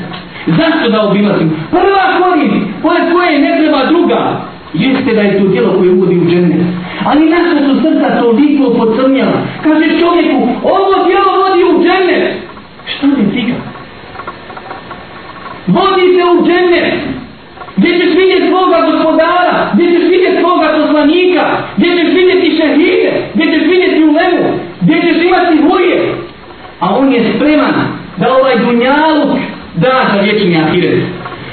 Zašto 0.48 0.90
da 0.90 1.08
obilazimo? 1.10 1.52
Prva 1.72 2.06
korist, 2.20 2.66
pored 2.82 3.06
koje 3.14 3.40
ne 3.40 3.52
treba 3.60 3.86
druga, 3.86 4.22
jeste 4.74 5.14
da 5.16 5.22
je 5.22 5.40
to 5.40 5.48
djelo 5.48 5.74
koje 5.78 5.92
uvodi 5.92 6.16
u 6.18 6.30
džennet. 6.30 6.62
Ali 7.06 7.30
naša 7.30 7.58
su 7.66 7.82
srca 7.82 8.22
toliko 8.22 8.74
pocrnjala. 8.80 9.38
Kaže 9.64 9.86
čovjeku, 10.00 10.48
ovo 10.64 10.94
djelo 11.08 11.32
vodi 11.42 11.64
u 11.72 11.84
džennet. 11.84 12.26
Što 12.86 13.08
ne 13.08 13.24
ti 13.34 13.54
Vodi 15.68 16.06
se 16.16 16.24
u 16.34 16.46
džennet. 16.48 16.94
Gdje 17.78 17.92
ćeš 18.00 18.12
vidjeti 18.18 18.48
svoga 18.50 18.78
gospodara, 18.92 19.72
gdje 19.74 19.86
ćeš 19.92 20.10
vidjeti 20.10 20.38
svoga 20.42 20.68
poslanika, 20.82 21.46
gdje 21.78 21.90
ćeš 21.98 22.10
vidjeti 22.20 22.58
šehide, 22.58 23.12
gdje 23.34 23.46
ćeš 23.54 23.64
vidjeti 23.74 24.04
ulemu, 24.04 24.44
gdje 24.82 25.02
ćeš 25.02 25.18
imati 25.24 25.58
huje. 25.58 26.14
A 26.80 26.96
on 26.96 27.14
je 27.14 27.34
spreman 27.36 27.74
da 28.18 28.34
ovaj 28.34 28.58
dunjaluk 28.58 29.38
da 29.76 29.92
za 30.14 30.22
vječni 30.22 30.58
ahiret. 30.58 31.04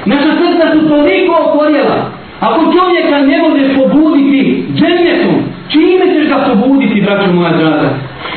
Naša 0.04 0.30
srca 0.38 0.72
su 0.72 0.88
toliko 0.88 1.34
okorjela. 1.46 2.10
Ako 2.40 2.60
čovjeka 2.72 3.18
ne 3.18 3.38
možeš 3.38 3.74
pobuditi 3.76 4.64
džennetom, 4.74 5.34
čime 5.68 6.04
ćeš 6.14 6.28
ga 6.28 6.38
pobuditi, 6.48 7.00
braćo 7.00 7.32
moja 7.32 7.52
draga? 7.56 7.90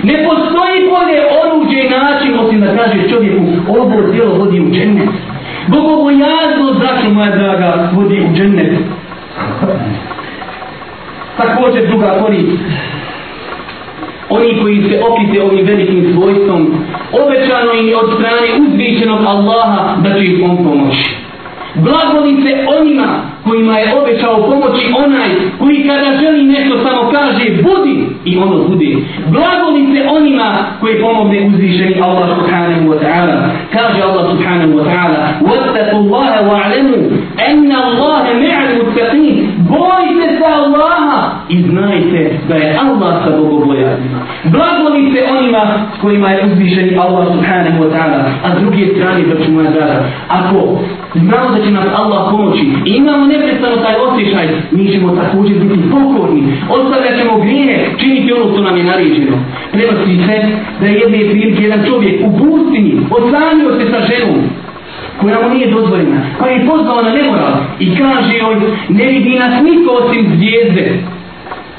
Ne 0.04 0.26
postoji 0.28 0.90
bolje 0.90 1.20
oruđe 1.40 1.80
i 1.80 1.90
način, 1.90 2.40
osim 2.40 2.62
da 2.62 2.76
kažeš 2.78 3.10
čovjeku, 3.10 3.42
ovo 3.68 4.12
djelo 4.12 4.34
vodi 4.36 4.60
u 4.60 4.72
džennet. 4.72 5.10
Bogobojazno, 5.68 6.74
braćo 6.80 7.10
moja 7.10 7.36
draga, 7.36 7.90
vodi 7.94 8.22
u 8.22 8.36
džennet. 8.36 8.78
Također 11.38 11.88
druga 11.88 12.20
korist 12.22 12.62
oni 14.30 14.62
koji 14.62 14.90
se 14.90 15.02
opite 15.10 15.44
ovim 15.44 15.66
velikim 15.66 16.14
svojstvom, 16.14 16.74
obećano 17.12 17.74
im 17.74 17.98
od 18.04 18.18
strane 18.18 18.48
uzvišenog 18.68 19.20
Allaha 19.26 19.96
da 20.02 20.14
će 20.14 20.26
ih 20.26 20.40
on 20.44 20.58
pomoći. 20.58 21.16
Blagolice 21.76 22.66
onima 22.80 23.22
kojima 23.45 23.79
je 23.79 23.95
obećao 24.01 24.37
pomoći 24.51 24.85
onaj 25.05 25.31
koji 25.59 25.87
kada 25.89 26.19
želi 26.21 26.43
nešto 26.43 26.75
samo 26.85 27.11
kaže 27.11 27.45
budi 27.63 27.97
i 28.25 28.39
ono 28.39 28.57
budi. 28.69 29.05
Blagolice 29.27 30.09
onima 30.09 30.49
koji 30.81 31.01
pomogne 31.01 31.47
uzvišeni 31.47 32.01
Allah 32.03 32.29
subhanahu 32.39 32.85
wa 32.91 32.99
ta'ala. 33.05 33.37
Kaže 33.73 34.03
Allah 34.03 34.25
subhanahu 34.31 34.73
wa 34.79 34.85
ta'ala 34.91 35.21
وَاتَّقُوا 35.49 36.01
اللَّهَ 36.03 36.33
وَعْلَمُوا 36.51 37.05
أَنَّ 37.51 37.71
اللَّهَ 37.85 38.25
مِعَ 38.45 38.57
الْمُتَّقِينَ 38.69 39.37
Bojite 39.73 40.27
se 40.39 40.47
Allaha 40.61 41.21
i 41.49 41.57
znajte 41.63 42.14
da 42.48 42.56
je 42.56 42.78
Allah 42.78 43.14
sa 43.24 43.32
bogobojaznima. 43.38 44.20
Blagoli 44.44 45.12
se 45.14 45.20
onima 45.38 45.64
kojima 46.02 46.30
je 46.30 46.46
uzvišeni 46.46 46.98
Allah 46.98 47.28
subhanahu 47.34 47.84
wa 47.84 47.90
ta'ala. 47.94 48.20
A 48.44 48.56
s 48.56 48.62
druge 48.62 48.88
strane, 48.94 49.22
da 49.22 49.46
ću 49.46 49.52
moja 49.52 49.72
draga, 49.72 50.04
ako 50.28 50.80
znamo 51.16 51.50
da 51.58 51.66
će 51.66 51.72
nas 51.72 51.88
Allah 51.96 52.28
pomoći 52.32 52.66
i 52.86 52.90
imamo 52.90 53.26
neprestano 53.26 53.76
taj 53.76 53.96
osjećaj, 54.08 54.48
mi 54.72 54.92
ćemo 54.92 55.16
također 55.16 55.58
biti 55.64 55.90
pokorni, 55.92 56.44
ostavljat 56.70 57.16
ćemo 57.20 57.40
grije, 57.40 57.90
činiti 57.98 58.34
ono 58.34 58.52
što 58.52 58.62
nam 58.62 58.78
je 58.78 58.84
naređeno. 58.84 59.38
Prenosi 59.72 60.16
se 60.26 60.38
da 60.80 60.86
je 60.86 61.00
jedne 61.00 61.30
prilike 61.30 61.64
jedan 61.64 61.86
čovjek 61.88 62.22
u 62.28 62.30
pustinji 62.38 62.94
osamio 63.10 63.70
se 63.80 63.92
sa 63.92 64.00
ženom, 64.10 64.40
koja 65.22 65.42
mu 65.42 65.50
nije 65.56 65.72
dozvoljena, 65.72 66.22
pa 66.40 66.48
je 66.48 66.66
pozvala 66.68 67.02
na 67.02 67.12
nemoral 67.12 67.54
i 67.80 67.96
kaže 67.96 68.38
joj, 68.38 68.56
ne 68.90 69.06
vidi 69.06 69.40
nas 69.40 69.64
niko 69.64 69.92
osim 69.92 70.32
zvijezde. 70.36 71.00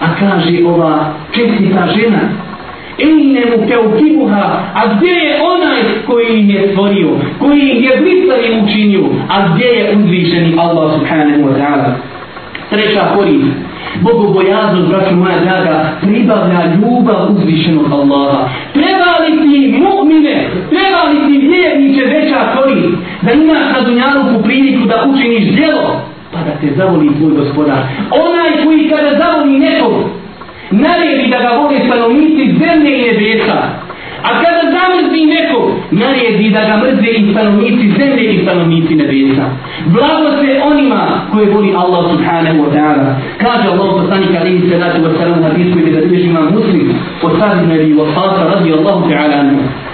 A 0.01 0.07
kaže 0.21 0.65
ova 0.67 1.13
čestita 1.33 1.87
žena, 1.97 2.21
Ejne 2.99 3.43
mu 3.51 3.67
keukibuha, 3.69 4.45
a 4.75 4.95
gdje 4.95 5.11
je 5.11 5.41
onaj 5.53 5.81
koji 6.07 6.27
ih 6.41 6.55
je 6.55 6.69
stvorio, 6.69 7.09
koji 7.39 7.61
ih 7.61 7.85
je 7.85 8.01
blisavim 8.01 8.65
učinio, 8.65 9.05
a 9.29 9.49
gdje 9.49 9.67
je 9.67 9.97
uzvišeni 9.97 10.57
Allah 10.59 10.93
subhanahu 10.95 11.43
wa 11.43 11.55
ta'ala. 11.61 11.91
Treća 12.71 13.05
korist, 13.15 13.53
bogobojaznost, 14.01 14.89
braću 14.89 15.17
moja 15.17 15.39
draga, 15.41 15.93
pribavlja 16.01 16.61
ljubav 16.75 17.33
uzvišenog 17.33 17.93
Allaha. 17.93 18.49
Treba 18.73 19.11
li 19.23 19.31
ti 19.43 19.75
mu'mine, 19.81 20.37
treba 20.71 21.03
li 21.11 21.17
ti 21.27 21.47
vjerniće 21.47 22.05
veća 22.05 22.41
korist, 22.57 22.95
da 23.23 23.33
imaš 23.33 23.65
na 23.75 23.81
dunjalu 23.81 24.43
priliku 24.43 24.89
da 24.89 25.05
učiniš 25.11 25.55
djelo, 25.55 26.01
pa 26.37 26.43
da 26.49 26.55
te 26.61 26.69
zavoli 26.77 27.17
tvoj 27.19 27.33
gospodar. 27.41 27.81
Onaj 28.25 28.51
koji 28.65 28.89
kada 28.91 29.11
zavoli 29.23 29.59
nekog, 29.59 29.95
naredi 30.71 31.27
da 31.31 31.39
ga 31.45 31.51
vole 31.59 31.77
stanovnici 31.87 32.55
zemlje 32.61 32.93
i 32.99 33.03
nebesa. 33.07 33.59
A 34.23 34.31
kada 34.43 34.63
zamrzi 34.75 35.23
nekog, 35.27 35.67
naredi 35.91 36.51
da 36.51 36.61
ga 36.69 36.77
mrze 36.77 37.11
i 37.11 37.33
stanovnici 37.33 37.87
zemlje 37.99 38.25
i 38.35 38.43
stanovnici 38.43 38.95
nebesa. 38.95 39.45
Blago 39.87 40.29
se 40.41 40.61
onima 40.71 41.03
koje 41.33 41.51
voli 41.51 41.75
Allah 41.83 42.03
subhanahu 42.13 42.59
wa 42.65 42.71
ta'ala. 42.77 43.09
Kaže 43.39 43.67
Allah 43.73 43.89
poslanik 44.01 44.33
alihi 44.41 44.71
salatu 44.71 45.03
wa 45.07 45.19
salam 45.19 45.41
na 45.41 45.51
pismu 45.55 45.81
i 45.81 45.93
da 45.95 46.01
bilježi 46.01 46.29
imam 46.29 46.49
muslim 46.55 46.95
od 47.23 47.33
sadi 47.41 47.67
nebi 47.67 47.95
wa 47.95 48.07
fasa 48.15 48.43
radi 48.55 48.73
Allahu 48.73 49.11
ta'ala 49.11 49.35
anhu. 49.41 49.86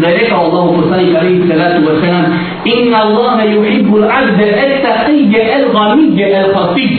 Da 0.00 0.08
je 0.08 0.18
rekao 0.18 0.40
Allah 0.44 0.80
poslanik 0.80 1.16
alaihi 1.16 1.48
salatu 1.48 1.80
wa 1.86 2.00
salam 2.00 2.24
Inna 2.64 2.96
Allahe 2.96 3.44
yuhibbu 3.54 3.96
l'abde 3.98 4.46
el 4.64 4.72
taqije 4.82 5.40
el 5.56 5.64
gamije 5.72 6.26
el 6.40 6.52
khafid. 6.54 6.92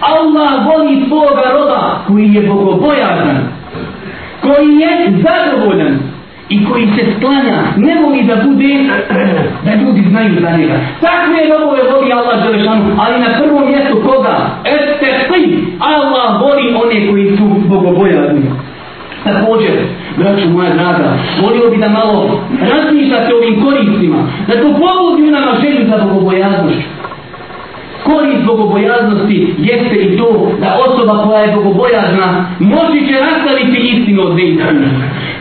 Allah 0.00 0.66
voli 0.66 1.04
svoga 1.08 1.42
roda 1.54 2.04
koji 2.06 2.34
je 2.34 2.42
bogobojazan, 2.42 3.38
koji 4.40 4.68
je 4.82 5.12
zadovoljan 5.22 5.98
i 6.48 6.64
koji 6.64 6.86
se 6.86 7.02
sklanja, 7.16 7.62
ne 7.76 7.94
voli 8.02 8.22
da 8.22 8.36
bude, 8.36 8.72
da 9.64 9.74
ljudi 9.74 10.02
znaju 10.10 10.34
za 10.40 10.50
njega. 10.56 10.74
Takve 11.00 11.58
robove 11.58 11.82
voli 11.92 12.12
Allah 12.12 12.42
Đelešanu 12.42 12.84
ali 12.98 13.20
na 13.20 13.28
prvom 13.38 13.66
mjestu 13.70 14.02
koga? 14.06 14.36
esteti. 14.64 15.64
Allah 15.78 16.40
voli 16.42 16.74
one 16.84 17.10
koji 17.10 17.36
su 17.36 17.44
bogobojazni. 17.44 18.42
Također, 19.24 19.72
braću 20.16 20.48
moja 20.50 20.74
draga, 20.74 21.18
volio 21.42 21.70
bi 21.70 21.76
da 21.76 21.88
malo 21.88 22.40
razmišljate 22.60 23.34
ovim 23.34 23.64
koristima, 23.64 24.28
da 24.48 24.54
to 24.62 24.68
pobudi 24.68 25.28
u 25.28 25.30
nama 25.30 25.52
želju 25.62 25.86
za 25.88 26.04
bogobojaznošću 26.04 27.02
korist 28.04 28.44
bogobojaznosti 28.46 29.54
jeste 29.58 29.96
i 29.96 30.16
to 30.16 30.52
da 30.60 30.78
osoba 30.86 31.24
koja 31.24 31.40
je 31.42 31.54
bogobojazna 31.56 32.46
moći 32.58 33.06
će 33.08 33.14
nastaviti 33.28 33.78
istinu 33.92 34.22
od 34.22 34.36
neistine. 34.36 34.88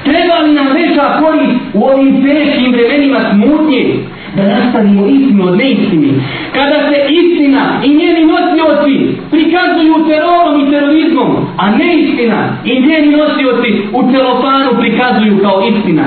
Treba 0.03 0.35
li 0.43 0.53
nam 0.53 0.67
veća 0.67 1.05
korist 1.21 1.59
u 1.73 1.83
ovim 1.85 2.23
teškim 2.23 2.71
vremenima 2.71 3.19
smutnje 3.31 3.95
da 4.35 4.43
nastavimo 4.43 5.05
istinu 5.07 5.47
od 5.47 5.57
neistini. 5.57 6.21
Kada 6.53 6.77
se 6.89 6.97
istina 7.21 7.63
i 7.83 7.89
njeni 7.89 8.25
nosioci 8.25 8.93
prikazuju 9.31 9.95
terorom 10.07 10.55
i 10.61 10.71
terorizmom, 10.71 11.29
a 11.57 11.65
neistina 11.71 12.41
i 12.65 12.81
njeni 12.87 13.09
nosioci 13.17 13.69
u 13.93 14.11
celofanu 14.11 14.71
prikazuju 14.79 15.39
kao 15.43 15.61
istina. 15.71 16.05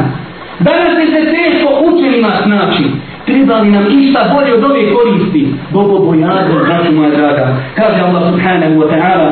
Danas 0.60 0.94
se 1.12 1.20
teško 1.34 1.68
učenima 1.88 2.30
snaći. 2.44 2.84
Treba 3.26 3.58
li 3.60 3.70
nam 3.70 3.84
išta 4.00 4.30
bolje 4.34 4.54
od 4.54 4.64
ove 4.64 4.82
koristi? 4.94 5.48
Bogo 5.72 5.98
bojazno, 5.98 6.54
braću 6.64 6.92
moja 6.92 7.10
draga. 7.10 7.56
Kaže 7.76 8.00
Allah 8.00 8.22
subhanahu 8.30 8.74
wa 8.80 8.88
ta'ala, 8.92 9.28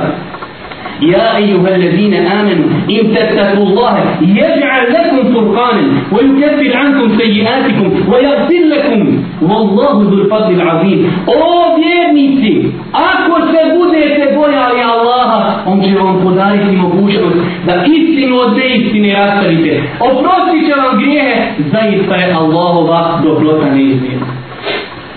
يا 1.01 1.37
أيها 1.37 1.75
الذين 1.75 2.13
آمنوا 2.13 2.65
إن 2.89 3.15
تتقوا 3.15 3.65
الله 3.65 3.97
يجعل 4.21 4.83
لكم 4.93 5.33
فرقانا 5.33 5.87
ويكفر 6.11 6.77
عنكم 6.77 7.17
سيئاتكم 7.17 7.91
ويغفر 8.11 8.61
لكم 8.73 9.23
والله 9.41 9.93
ذو 10.09 10.13
الفضل 10.13 10.61
العظيم 10.61 11.11
O 11.27 11.77
vjernici, 11.77 12.71
ako 12.93 13.35
se 13.51 13.77
budete 13.77 14.35
bojali 14.35 14.81
Allaha, 14.81 15.63
On 15.65 15.81
će 15.81 15.95
vam 15.99 16.21
podariti 16.23 16.75
mogućnost 16.75 17.37
da 17.65 17.85
istinu 17.85 18.37
od 18.39 18.57
neistine 18.57 19.13
rastavite. 19.13 19.83
Oprostit 19.99 20.67
će 20.67 20.81
vam 20.81 20.97
grijehe, 21.01 21.51
zaista 21.71 22.15
je 22.15 22.33
Allahova 22.33 23.19
dobrota 23.23 23.65
neizmjerna. 23.65 24.40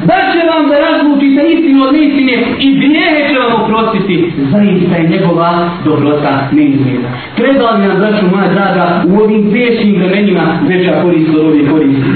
Da 0.09 0.17
će 0.31 0.39
vam 0.49 0.69
da 0.69 0.75
razlučite 0.79 1.41
istinu 1.53 1.83
od 1.85 1.93
neistine 1.93 2.33
i 2.59 2.67
grijehe 2.79 3.29
će 3.29 3.35
vam 3.39 3.61
oprostiti, 3.61 4.33
zaista 4.51 4.95
je 4.95 5.09
njegova 5.09 5.69
dobrota 5.85 6.49
neizmjerna. 6.51 7.09
Treba 7.37 7.71
li 7.71 7.87
nam, 7.87 7.97
braću 7.99 8.25
moja 8.35 8.47
draga, 8.53 9.03
u 9.07 9.19
ovim 9.23 9.51
teškim 9.53 9.95
vremenima 9.95 10.59
veća 10.69 11.01
korist 11.01 11.29
od 11.29 11.45
ovih 11.45 11.71
koristi? 11.71 12.11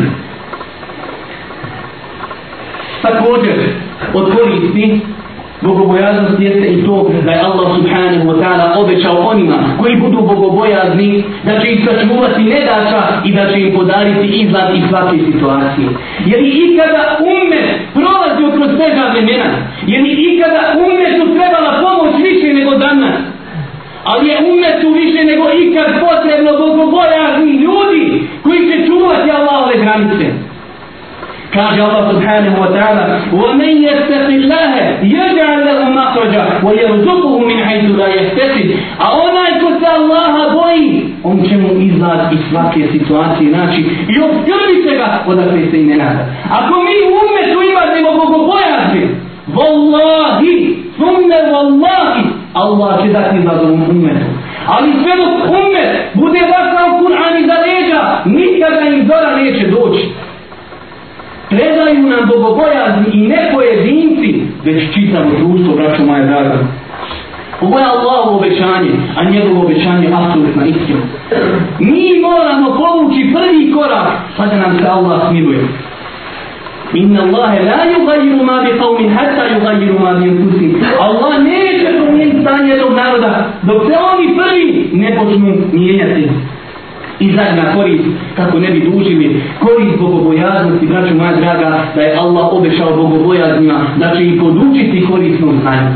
Također, 3.02 3.56
od 4.14 4.36
koristi 4.36 5.00
Bogobojaznost 5.62 6.40
jeste 6.40 6.68
i 6.68 6.84
to 6.86 7.10
da 7.26 7.32
je 7.32 7.40
Allah 7.40 7.68
subhanahu 7.78 8.26
wa 8.30 8.38
ta'ala 8.42 8.66
obećao 8.82 9.18
onima 9.18 9.58
koji 9.80 9.96
budu 9.96 10.18
bogobojazni 10.22 11.24
da 11.46 11.60
će 11.60 11.68
ih 11.72 11.80
sačuvati 11.88 12.44
nedača 12.44 13.02
i 13.26 13.34
da 13.34 13.52
će 13.52 13.60
im 13.60 13.76
podariti 13.76 14.28
izlaz 14.28 14.68
iz 14.78 14.84
svake 14.90 15.18
situacije. 15.32 15.88
Je 16.26 16.38
li 16.38 16.50
ikada 16.66 17.18
umet 17.20 17.68
prolazi 17.94 18.44
kroz 18.56 18.70
teža 18.80 19.06
vremena? 19.12 19.50
Je 19.88 20.02
li 20.02 20.12
ikada 20.30 20.62
umetu 20.86 21.26
trebala 21.38 21.72
pomoć 21.84 22.14
više 22.28 22.54
nego 22.54 22.76
danas? 22.76 23.16
Ali 24.04 24.28
je 24.28 24.38
umetu 24.54 24.88
više 25.02 25.24
nego 25.24 25.46
ikad 25.64 25.90
potrebno 26.06 26.52
bogobojazni 26.58 27.52
ljudi 27.52 28.04
koji 28.44 28.60
će 28.70 28.86
čuvati 28.88 29.32
Allahove 29.32 29.74
granice. 29.84 30.49
Kaže 31.55 31.79
Allah 31.87 32.11
subhanahu 32.11 32.57
wa 32.59 32.71
ta'ala 32.75 33.03
وَمَنْ 33.31 33.73
يَتَّقِ 33.89 34.27
اللَّهَ 34.41 34.73
يَجْعَلْ 35.19 35.59
لَهُ 35.69 35.81
مَخْرَجًا 36.01 36.45
وَيَرْزُقُهُ 36.67 37.33
مِنْ 37.49 37.59
حَيْثُ 37.67 37.85
لَا 38.01 38.09
يَحْتَسِبْ 38.19 38.67
A 38.99 39.07
onaj 39.27 39.53
ko 39.63 39.69
se 39.79 39.87
Allaha 39.99 40.43
boji, 40.57 41.15
on 41.25 41.37
će 41.49 41.55
mu 41.57 41.71
izlaz 41.89 42.21
iz 42.33 42.43
svake 42.51 42.83
situacije 42.93 43.51
naći 43.59 43.81
i 44.13 44.15
obskrbi 44.27 44.75
se 44.85 44.93
ga 44.97 45.09
odakle 45.27 45.71
se 45.71 45.77
i 45.81 45.87
ne 45.87 45.97
nada. 45.97 46.23
Ako 46.59 46.75
mi 46.87 46.95
u 47.07 47.11
umetu 47.23 47.59
imamo 47.71 48.11
bogobojazni, 48.21 49.05
Wallahi, 49.59 50.55
summe 50.97 51.39
wallahi, 51.53 52.25
Allah 52.53 53.03
će 53.03 53.09
dati 53.13 53.37
izlaz 53.39 53.59
u 53.63 53.75
umetu. 53.75 54.27
Ali 54.67 54.93
sve 55.03 55.13
dok 55.21 55.33
umet 55.49 55.91
bude 56.15 56.41
vasao 56.55 56.99
Kur'an 57.01 57.35
iza 57.43 57.57
leđa, 57.67 58.01
nikada 58.25 58.81
im 58.81 59.07
zora 59.07 59.37
neće 59.37 59.67
doći 59.67 60.05
predaju 60.05 60.25
nam 60.25 60.28
bogobojazni 62.40 63.06
i 63.14 63.28
ne 63.28 63.52
pojedinci, 63.54 64.42
već 64.66 64.94
čitavo 64.94 65.30
društvo, 65.40 65.76
braćo 65.76 66.06
moje 66.06 66.26
draga. 66.26 66.58
Ovo 67.62 67.80
je 67.80 67.86
Allahovo 67.86 68.38
obećanje, 68.38 68.92
a 69.18 69.24
njegovo 69.24 69.62
obećanje 69.66 70.08
je 70.08 70.14
apsolutna 70.14 70.66
istina. 70.66 71.00
Mi 71.80 72.20
moramo 72.22 72.68
povući 72.82 73.30
prvi 73.34 73.72
korak, 73.72 74.08
pa 74.38 74.46
da 74.46 74.56
nam 74.56 74.78
se 74.80 74.88
Allah 74.88 75.22
smiluje. 75.30 75.68
Inna 76.94 77.22
Allahe 77.22 77.60
la 77.64 77.86
yugayiru 77.94 78.44
ma 78.44 78.62
bi 78.64 78.72
qawmin 78.82 79.10
hatta 79.10 79.44
yugayiru 79.54 80.00
ma 80.00 80.14
bi 80.14 80.30
anfusihim. 80.30 80.82
Allah 81.00 81.44
neće 81.44 81.88
promijeniti 81.98 82.42
stanje 82.42 82.78
tog 82.78 82.94
naroda 82.94 83.48
dok 83.62 83.82
se 83.88 83.98
oni 84.14 84.38
prvi 84.38 84.90
ne 84.94 85.18
počnu 85.18 85.54
mijenjati. 85.74 86.30
I 87.20 87.32
zadnja 87.32 87.74
korist, 87.76 88.04
kako 88.36 88.60
ne 88.60 88.72
bi 88.72 88.80
dužili, 88.80 89.42
korist 89.60 90.00
bogobojaznosti, 90.00 90.88
braću 90.88 91.16
moja 91.16 91.36
draga, 91.36 91.86
da 91.96 92.02
je 92.02 92.18
Allah 92.18 92.54
obećao 92.54 92.96
bogobojaznima, 92.96 93.86
da 93.98 94.16
će 94.16 94.26
ih 94.26 94.42
podučiti 94.42 95.06
korisnom 95.12 95.60
znanju. 95.62 95.92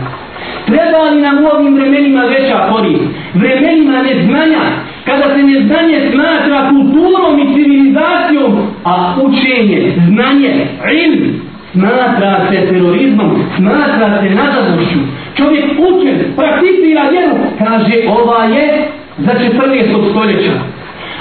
Treba 0.65 1.09
li 1.09 1.21
nam 1.21 1.43
u 1.43 1.47
ovim 1.47 1.75
vremenima 1.75 2.21
veća 2.21 2.67
korist? 2.71 3.03
Vremenima 3.33 4.01
neznanja, 4.01 4.63
kada 5.05 5.35
se 5.35 5.43
neznanje 5.43 6.11
smatra 6.11 6.69
kulturom 6.69 7.39
i 7.39 7.53
civilizacijom, 7.53 8.51
a 8.83 9.15
učenje, 9.21 9.93
znanje, 10.07 10.67
ilm, 11.03 11.41
smatra 11.71 12.47
se 12.49 12.67
terorizmom, 12.69 13.43
smatra 13.57 14.21
se 14.21 14.29
nadanošću. 14.29 14.99
Čovjek 15.37 15.65
učen, 15.65 16.17
prakticira 16.35 17.09
vjeru, 17.11 17.35
kaže 17.57 17.95
ova 18.07 18.43
je 18.43 18.87
za 19.17 19.31
14. 19.31 20.09
stoljeća. 20.11 20.72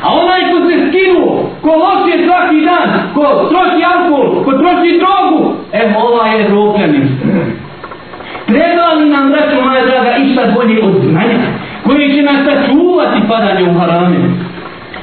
A 0.03 0.09
onaj 0.21 0.41
ko 0.51 0.57
se 0.69 0.75
skinuo, 0.87 1.51
ko 1.63 1.71
loše 1.83 2.25
svaki 2.25 2.61
dan, 2.65 2.89
ko 3.15 3.25
troši 3.51 3.85
alkohol, 3.93 4.45
ko 4.45 4.51
troši 4.53 4.99
drogu, 5.01 5.55
evo 5.73 5.95
ova 6.07 6.27
je 6.27 6.49
ropljanin. 6.49 7.07
Treba 8.47 8.87
li 8.99 9.11
nam, 9.11 9.31
braćo 9.31 9.61
moja 9.65 9.85
draga, 9.87 10.17
išta 10.17 10.43
bolje 10.55 10.83
od 10.83 10.95
znanja, 11.03 11.49
koje 11.87 12.15
će 12.15 12.23
nas 12.23 12.39
sačuvati 12.47 13.21
padanje 13.29 13.71
u 13.71 13.79
harame? 13.79 14.19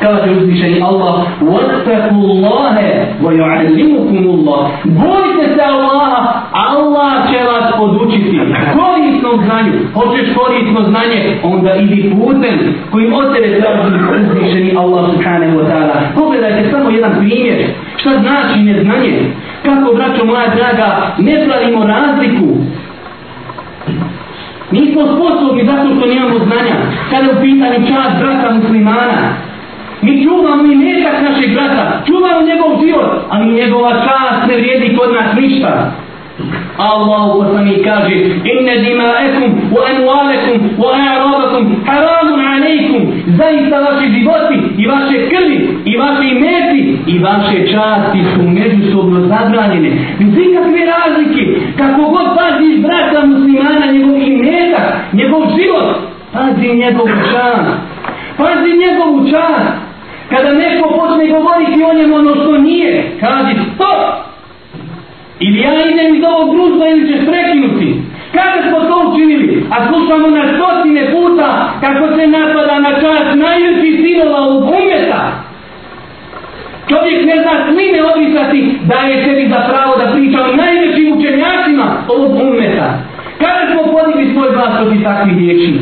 Kaže 0.00 0.30
uzvišeni 0.30 0.82
Allah, 0.82 1.14
وَتَّقُوا 1.40 2.24
اللَّهَ 2.30 2.76
وَيُعَلِّمُكُمُ 3.24 4.22
اللَّهِ 4.34 4.64
Bojite 4.84 5.44
se 5.54 5.62
Allaha, 5.62 6.42
Allah 6.52 7.12
će 7.30 7.38
vas 7.44 7.66
podučiti. 7.78 8.40
Korisno 8.74 9.24
korisnom 9.24 9.44
znanju, 9.44 9.72
hoćeš 9.94 10.26
korisno 10.36 10.80
znanje, 10.90 11.38
onda 11.42 11.74
idi 11.74 12.14
putem 12.18 12.56
kojim 12.90 13.12
od 13.14 13.34
tebe 13.34 13.60
traži 13.60 13.94
uzvišeni 14.20 14.76
Allah 14.76 15.10
subhanahu 15.12 15.58
wa 15.58 15.66
ta'ala. 15.70 15.96
Pogledajte 16.14 16.70
samo 16.70 16.90
jedan 16.90 17.12
primjer, 17.18 17.58
šta 17.96 18.10
znači 18.10 18.58
neznanje, 18.60 19.12
kako, 19.62 19.94
braćo 19.94 20.24
moja 20.24 20.46
draga, 20.56 21.14
ne 21.18 21.46
pravimo 21.46 21.86
razliku 21.86 22.48
Nismo 24.70 25.02
sposobni 25.14 25.64
zato 25.64 25.86
što 25.96 26.06
nemamo 26.06 26.38
znanja. 26.38 26.76
Kada 27.10 27.26
u 27.32 27.42
pitanju 27.42 27.86
čast 27.88 28.14
brata 28.20 28.54
muslimana, 28.54 29.18
mi 30.01 30.23
čuvamo 30.23 30.71
i 30.71 30.75
metak 30.75 31.21
našeg 31.21 31.53
brata, 31.53 32.01
čuvamo 32.07 32.41
njegov 32.41 32.85
život, 32.85 33.11
ali 33.29 33.53
njegova 33.53 33.91
čast 33.91 34.47
ne 34.47 34.55
vrijedi 34.55 34.97
kod 34.97 35.13
nas 35.13 35.35
ništa. 35.35 35.91
Allah 36.79 37.35
poslani 37.35 37.83
kaže 37.83 38.15
Inne 38.47 38.75
dima'ekum 38.79 39.75
wa 39.75 39.81
anualekum, 39.91 40.79
wa 40.79 40.89
a'rabakum 40.95 41.83
haramun 41.83 42.39
alejkum 42.39 43.01
Zaista 43.37 43.79
vaši 43.79 44.07
životi 44.15 44.57
i 44.77 44.87
vaše 44.87 45.17
krvi 45.29 45.59
i 45.85 45.97
vaše 45.97 46.25
imeti 46.31 46.97
i 47.07 47.19
vaše 47.19 47.57
časti 47.71 48.19
su 48.33 48.41
međusobno 48.43 49.19
zabranjene. 49.27 49.89
Bez 50.19 50.33
ikakve 50.47 50.81
razlike 50.93 51.43
Kako 51.77 52.01
god 52.01 52.27
pazi 52.37 52.79
brata 52.81 53.25
muslimana 53.25 53.91
njegov 53.91 54.15
imetak, 54.21 54.87
njegov 55.13 55.41
život 55.57 55.95
Pazi 56.33 56.67
njegov 56.75 57.07
čast. 57.31 57.69
Pazi 58.37 58.71
njegov 58.83 59.29
čast. 59.31 59.88
Kada 60.29 60.51
neko 60.53 60.89
počne 60.89 61.27
govoriti 61.27 61.83
o 61.83 61.93
njemu 61.93 62.15
ono 62.15 62.35
što 62.35 62.57
nije 62.57 63.11
Kaži 63.19 63.55
stop 63.75 63.99
Ili 65.39 65.59
ja 65.59 65.73
idem 65.91 66.15
iz 66.15 66.23
ovog 66.31 66.55
društva 66.55 66.87
ili 66.89 67.07
ćeš 67.07 67.21
prekinuti. 67.29 67.87
Kada 68.35 68.59
smo 68.67 68.79
to 68.89 68.95
učinili? 69.09 69.65
A 69.73 69.75
slušamo 69.87 70.27
na 70.27 70.43
stotine 70.53 71.11
puta 71.11 71.49
kako 71.81 72.15
se 72.15 72.27
napada 72.27 72.79
na 72.79 72.91
čas 73.01 73.25
najveći 73.35 73.89
sinova 74.03 74.41
u 74.47 74.57
umeta. 74.57 75.21
Čovjek 76.89 77.25
ne 77.25 77.35
zna 77.43 77.53
slime 77.67 77.99
odvisati 78.11 78.59
da 78.89 78.95
je 79.07 79.23
sebi 79.23 79.49
za 79.49 79.59
pravo 79.69 79.93
da 79.97 80.11
priča 80.13 80.39
o 80.43 80.55
najvećim 80.55 81.17
učenjacima 81.17 81.87
ovog 82.07 82.31
umeta. 82.31 82.87
Kada 83.41 83.61
smo 83.71 83.81
podigli 83.93 84.33
svoj 84.33 84.49
glas 84.53 84.81
od 84.81 85.03
takvih 85.03 85.37
riječi? 85.37 85.73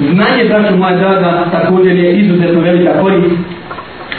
Znanje, 0.00 0.44
braću 0.48 0.76
moja 0.76 0.96
draga, 0.96 1.44
također 1.52 1.96
je 1.96 2.18
izuzetno 2.18 2.60
velika 2.60 3.02
korist 3.02 3.34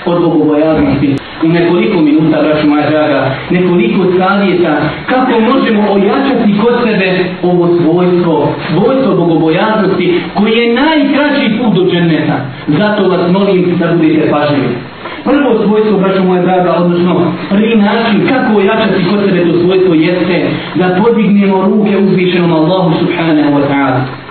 od 0.06 0.22
bogobojaznosti 0.22 1.16
u 1.44 1.48
nekoliko 1.48 2.02
minuta, 2.02 2.42
braću 2.42 2.68
moja 2.68 2.90
draga, 2.90 3.32
nekoliko 3.50 4.06
savjeta 4.18 4.78
kako 5.06 5.40
možemo 5.40 5.82
ojačati 5.92 6.58
kod 6.62 6.74
sebe 6.84 7.26
ovo 7.44 7.68
svojstvo, 7.78 8.54
svojstvo 8.74 9.16
bogobojaznosti 9.16 10.22
koji 10.34 10.54
je 10.54 10.74
najkraći 10.74 11.58
put 11.58 11.76
do 11.76 11.92
dženeta. 11.92 12.38
Zato 12.68 13.10
vas 13.10 13.32
molim 13.32 13.78
da 13.80 13.94
budete 13.94 14.32
pažljivi. 14.32 14.76
Prvo 15.24 15.64
svojstvo, 15.64 15.98
braću 15.98 16.24
moja 16.24 16.42
draga, 16.42 16.74
odnosno 16.78 17.32
prvi 17.50 17.76
način 17.76 18.28
kako 18.30 18.58
ojačati 18.58 19.06
kod 19.10 19.20
sebe 19.26 19.46
to 19.46 19.60
svojstvo 19.60 19.94
jeste 19.94 20.46
da 20.76 20.98
podignemo 21.04 21.64
ruke 21.64 21.98
uzvišenom 21.98 22.54
Allahu 22.54 22.94
subhanahu 23.00 23.52
wa 23.58 23.64
ta'ala. 23.70 24.29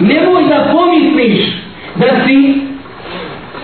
Nemoj 0.00 0.42
da 0.48 0.72
pomisliš 0.72 1.52
da 1.96 2.06
si 2.26 2.68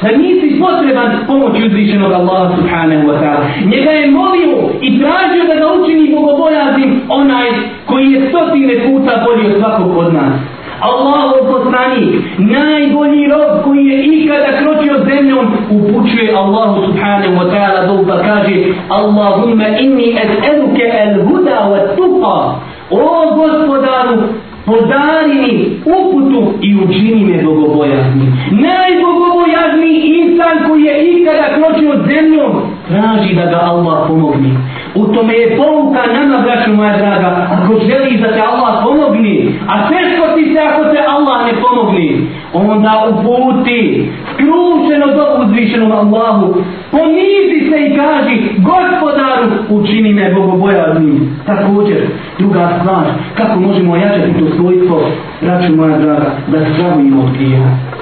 da 0.03 0.17
nisi 0.17 0.61
potreban 0.61 1.11
pomoći 1.27 1.67
uzvišenog 1.67 2.13
Allaha 2.13 2.57
subhanahu 2.57 3.09
wa 3.09 3.17
ta'ala. 3.21 3.45
Njega 3.65 3.91
je 3.91 4.11
molio 4.11 4.59
i 4.81 5.01
tražio 5.01 5.45
da 5.49 5.55
ga 5.55 5.73
učini 5.73 6.15
bogobojazim 6.15 7.01
onaj 7.09 7.49
koji 7.87 8.13
je 8.13 8.29
stotine 8.29 8.75
puta 8.87 9.25
bolji 9.25 9.47
od 9.47 9.61
svakog 9.61 9.97
od 9.97 10.15
nas. 10.15 10.35
Allahov 10.81 11.53
poslanik, 11.53 12.15
najbolji 12.39 13.29
rob 13.29 13.65
koji 13.65 13.87
je 13.87 14.05
ikada 14.05 14.51
kročio 14.59 15.05
zemljom, 15.05 15.47
upućuje 15.71 16.35
Allahu 16.37 16.87
subhanahu 16.87 17.35
wa 17.41 17.47
ta'ala 17.53 17.87
do 17.87 18.05
da 18.05 18.23
kaže 18.23 18.55
Allahumma 18.89 19.69
inni 19.69 20.19
es'eluke 20.23 20.87
el 21.05 21.25
huda 21.27 21.59
wa 21.71 21.97
tuqa. 21.97 22.55
O 22.91 23.35
gospodaru, 23.37 24.23
podari 24.67 25.35
mi 25.43 25.81
uputu 25.85 26.53
i 26.63 26.77
učini 26.77 27.25
me 27.25 27.43
bogobojazni. 27.43 28.27
Najbogobojazni 28.51 29.93
insan 30.19 30.69
koji 30.69 30.83
je 30.83 30.95
ikada 31.13 31.47
kročio 31.55 31.93
zemljom, 32.07 32.53
traži 32.89 33.35
da 33.35 33.45
ga 33.47 33.61
Allah 33.63 34.09
pomogne. 34.09 34.51
U 34.95 35.05
tome 35.07 35.35
je 35.35 35.57
pouka 35.57 36.03
nama, 36.15 36.39
braću 36.43 36.73
moja 36.73 36.97
draga, 36.97 37.47
ako 37.51 37.75
želiš 37.75 38.21
da 38.21 38.33
te 38.33 38.41
Allah 38.41 38.85
pomogne, 38.85 39.37
a 39.69 39.89
teško 39.89 40.25
ti 40.35 40.55
se 40.55 40.61
ako 40.61 40.85
te 40.85 41.01
Allah 41.09 41.47
ne 41.47 41.53
pomogne, 41.63 42.09
onda 42.53 42.93
uputi, 43.11 44.11
skrušeno 44.33 45.07
do 45.07 45.45
uzvišenom 45.45 45.93
Allahu, 45.93 46.55
ponizi 46.91 47.71
se 47.71 47.77
i 47.87 47.97
kaži, 47.97 48.37
gospodaru, 48.59 49.47
učini 49.71 50.15
me 50.15 50.35
bogobojaznim. 50.35 51.39
Također, 51.47 52.07
druga 52.39 52.79
stvar, 52.81 53.05
kako 53.37 53.61
možemo 53.61 53.93
ojačati 53.93 54.39
to 54.39 54.57
svojstvo, 54.57 55.01
braću 55.41 55.77
moja 55.77 55.99
draga, 55.99 56.31
da 56.47 56.59
zdravimo 56.59 57.23
od 57.23 57.33
grija. 57.33 57.94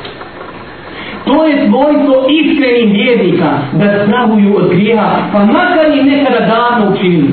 To 1.33 1.45
je 1.45 1.55
svojstvo 1.69 2.15
iskrenih 2.41 2.89
vjernika 2.99 3.51
da 3.73 4.05
strahuju 4.05 4.57
od 4.57 4.69
grijeha, 4.71 5.11
pa 5.33 5.39
makar 5.39 5.87
i 5.95 6.03
nekada 6.03 6.41
davno 6.55 6.93
učinili. 6.93 7.33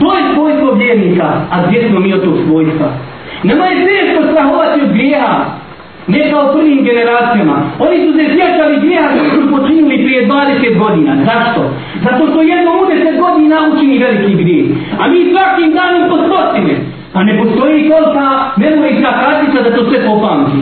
To 0.00 0.18
je 0.18 0.22
svojstvo 0.34 0.72
vjernika, 0.72 1.28
a 1.50 1.66
gdje 1.66 1.88
smo 1.88 2.00
mi 2.00 2.14
od 2.14 2.24
tog 2.24 2.36
svojstva? 2.46 2.88
Nama 3.42 3.64
je 3.66 3.86
teško 3.86 4.20
strahovati 4.30 4.80
od 4.80 4.92
grijeha, 4.92 5.44
ne 6.06 6.30
kao 6.30 6.52
prvim 6.52 6.84
generacijama. 6.84 7.56
Oni 7.78 7.96
su 8.04 8.10
se 8.18 8.24
sjećali 8.34 8.80
grijeha 8.80 9.08
koji 9.18 9.30
su 9.30 9.50
počinili 9.56 10.04
prije 10.04 10.28
20 10.28 10.78
godina. 10.78 11.12
Zašto? 11.28 11.60
Zato 12.04 12.22
što 12.30 12.42
jednom 12.42 12.74
u 12.82 12.86
10 12.86 13.20
godina 13.24 13.56
učini 13.72 13.98
veliki 13.98 14.34
grijeh. 14.42 14.66
A 15.00 15.08
mi 15.08 15.30
svakim 15.32 15.68
danom 15.78 16.02
po 16.10 16.16
stotine. 16.26 16.74
Pa 17.12 17.22
ne 17.22 17.32
postoji 17.38 17.88
kolika 17.90 18.26
memorijska 18.56 19.10
kartica 19.22 19.62
da 19.62 19.76
to 19.76 19.90
sve 19.90 20.06
popamti. 20.06 20.58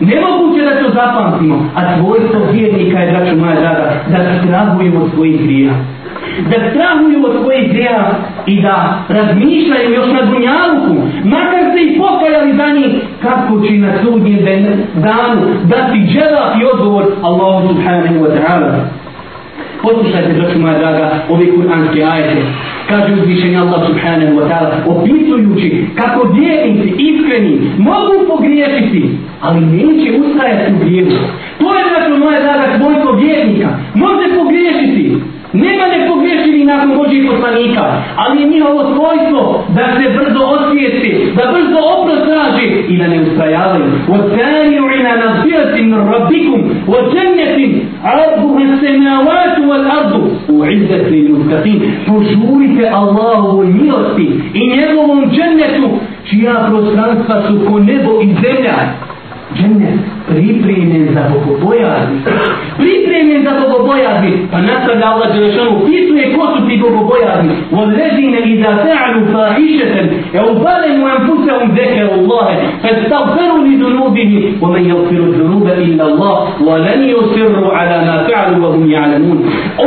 Nemoguće 0.00 0.64
da 0.64 0.82
to 0.82 0.90
zapamtimo, 0.90 1.70
a 1.74 1.98
svojstvo 1.98 2.40
vjernika 2.52 2.98
je, 2.98 3.12
braću 3.12 3.36
moja 3.36 3.60
draga, 3.60 3.92
da 4.08 4.18
strahuju 4.44 5.02
od 5.02 5.10
svojih 5.14 5.42
grija. 5.42 5.72
Da 6.50 6.70
strahuju 6.70 7.26
od 7.26 7.42
svojih 7.42 7.72
grija 7.72 8.10
i 8.46 8.62
da 8.62 8.98
razmišljaju 9.08 9.94
još 9.94 10.06
na 10.12 10.22
dunjavuku, 10.22 10.94
makar 11.24 11.64
se 11.72 11.82
i 11.82 11.98
pokajali 11.98 12.56
za 12.56 12.66
njih, 12.66 13.02
kako 13.22 13.66
će 13.66 13.72
na 13.72 13.92
sudnjem 14.02 14.44
danu 14.94 15.42
dati 15.64 15.98
dželak 16.12 16.52
i 16.60 16.64
odgovor 16.72 17.04
Allahu 17.22 17.68
subhanahu 17.68 18.14
wa 18.14 18.30
ta'ala. 18.38 19.05
Poslušajte, 19.86 20.32
braću 20.38 20.58
moja 20.58 20.78
draga, 20.78 21.06
ove 21.28 21.46
kuranske 21.54 22.04
ajete. 22.04 22.42
Kaže 22.88 23.12
uzvišenje 23.14 23.58
Allah 23.58 23.80
subhanahu 23.86 24.32
wa 24.38 24.46
ta'ala, 24.50 24.74
opisujući 24.86 25.86
kako 25.94 26.28
vjernici 26.28 26.88
iskreni 26.98 27.70
mogu 27.78 28.14
pogriješiti, 28.28 29.10
ali 29.40 29.60
neće 29.60 30.08
ustajati 30.20 30.72
u 30.72 30.78
grijevu. 30.84 31.10
To 31.60 31.74
je, 31.74 31.84
braću 31.90 32.24
moja 32.24 32.40
draga, 32.42 32.78
svojstvo 32.78 33.12
vjernika. 33.12 33.68
Može 33.94 34.24
pogriješiti, 34.38 35.16
Nema 35.55 35.85
ne 35.93 36.07
pogriješi 36.07 36.51
ni 36.51 36.63
nakon 36.65 36.97
Božih 36.97 37.21
poslanika, 37.31 37.83
ali 38.15 38.41
je 38.41 38.47
njihovo 38.47 38.81
svojstvo 38.93 39.63
da 39.75 39.85
se 39.95 40.05
brzo 40.17 40.43
osvijesti, 40.55 41.11
da 41.37 41.43
brzo 41.53 41.79
oprost 41.93 42.23
traži 42.29 42.67
i 42.93 42.97
da 42.97 43.07
ne 43.07 43.21
ustrajavaju. 43.21 43.85
وَتَانِعُ 44.11 44.81
إِلَى 44.97 45.11
نَغْفِرَةٍ 45.23 45.75
مِنْ 45.91 45.99
رَبِّكُمْ 46.13 46.59
وَجَنَّةٍ 46.93 47.57
عَرْضُهَا 48.03 48.63
السَّمَاوَاتُ 48.69 49.55
وَالْأَرْضُ 49.69 50.13
أُعِزَّتْ 50.61 51.05
لِلْمُتَّقِينَ 51.15 51.79
Požurite 52.07 52.83
Allahovoj 52.99 53.67
milosti 53.67 54.27
i 54.53 54.61
njegovom 54.75 55.31
džennetu, 55.35 55.89
čija 56.29 56.53
prostranstva 56.69 57.41
su 57.47 57.53
ko 57.67 57.79
nebo 57.79 58.21
i 58.21 58.27
zemlja 58.27 58.75
džennet 59.57 59.99
pripremljen 60.28 61.14
za 61.14 61.22
bogobojazni. 61.32 62.18
Pripremljen 62.78 63.42
za 63.44 63.52
bogobojazni. 63.60 64.32
Pa 64.52 64.58
nastavlja 64.60 65.06
Allah 65.06 65.28
Đelešanu, 65.34 65.80
pisuje 65.86 66.34
ko 66.34 66.42
su 66.52 66.68
ti 66.68 66.74
bogobojazni. 66.82 67.52
Određine 67.72 68.38
i 68.50 68.62
da 68.62 68.70
ta'alu 68.84 69.20
fahišeten, 69.32 70.06
e 70.34 70.40
ubalenu 70.50 71.06
anfusehum 71.06 71.68
zekeru 71.76 72.10
Allahe, 72.20 72.56
fa 72.82 72.88
stavferu 73.06 73.56
li 73.64 73.76
dunubihi, 73.76 74.54
wa 74.60 74.68
men 74.72 74.86
javfiru 74.86 75.32
dunube 75.32 75.72
illa 75.86 76.04
Allah, 76.04 76.36
wa 76.66 76.76
len 76.84 77.00
yusirru 77.10 77.66
ala 77.80 77.98
ma 78.08 78.16
fa'alu 78.28 78.62
wa 78.64 78.68
hum 78.74 78.84
ja'lamun. 78.90 79.38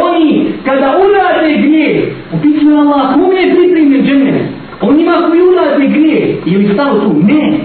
Oni, 0.04 0.46
kada 0.66 0.88
urade 1.04 1.52
gdje, 1.58 2.14
upisuje 2.34 2.76
Allah, 2.78 3.14
kome 3.14 3.36
je 3.42 3.56
pripremljen 3.56 4.06
džennet? 4.06 4.42
Onima 4.82 5.14
koji 5.28 5.42
urade 5.42 5.88
gdje, 5.88 6.38
je 6.46 6.58
li 6.58 6.74
stalo 6.74 7.00
tu? 7.00 7.14
Ne. 7.28 7.60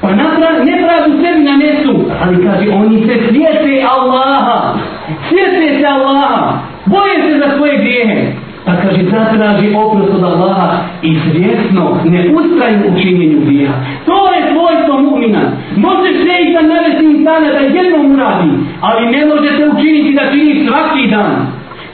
Pa 0.00 0.08
napravi, 0.10 0.64
ne 0.64 0.82
pravi 0.84 1.10
sebi 1.22 1.42
na 1.44 1.56
mesu, 1.56 1.94
ali 2.22 2.44
kaže, 2.44 2.70
oni 2.72 3.06
se 3.06 3.14
svijete 3.28 3.86
Allaha. 3.90 4.74
Svijete 5.28 5.78
se 5.78 5.86
Allaha. 5.86 6.58
Boje 6.86 7.14
se 7.22 7.38
za 7.38 7.56
svoje 7.56 7.76
grijehe. 7.76 8.32
Pa 8.64 8.72
kaže 8.76 9.02
zatraži 9.10 9.74
oprost 9.74 10.14
od 10.14 10.24
Allaha 10.24 10.78
i 11.02 11.16
svjesno 11.30 12.00
ne 12.04 12.30
ustraju 12.34 12.78
u 12.88 13.00
činjenju 13.02 13.40
grijeha. 13.44 13.74
To 14.06 14.34
je 14.34 14.40
svojstvo 14.52 14.94
mu'mina. 14.98 15.44
Može 15.76 16.12
se 16.12 16.32
i 16.48 16.52
da 16.52 16.62
navesti 16.62 17.04
insana 17.04 17.48
da 17.52 17.58
jednom 17.58 18.12
uradi, 18.14 18.50
ali 18.80 19.10
ne 19.10 19.26
možete 19.26 19.68
učiniti 19.74 20.14
da 20.14 20.30
čini 20.32 20.66
svaki 20.66 21.10
dan. 21.10 21.46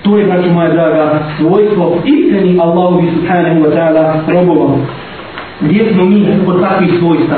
To 0.03 0.19
je, 0.19 0.25
braću 0.25 0.51
moja 0.51 0.69
draga, 0.69 1.19
svojstvo 1.39 1.99
istini 2.05 2.61
Allahu 2.61 3.03
subhanahu 3.15 3.61
wa 3.61 3.71
ta'ala 3.77 4.05
robova. 4.27 4.77
Gdje 5.61 5.93
smo 5.93 6.05
mi 6.05 6.27
od 6.47 6.61
takvih 6.61 6.91
svojstva? 6.99 7.37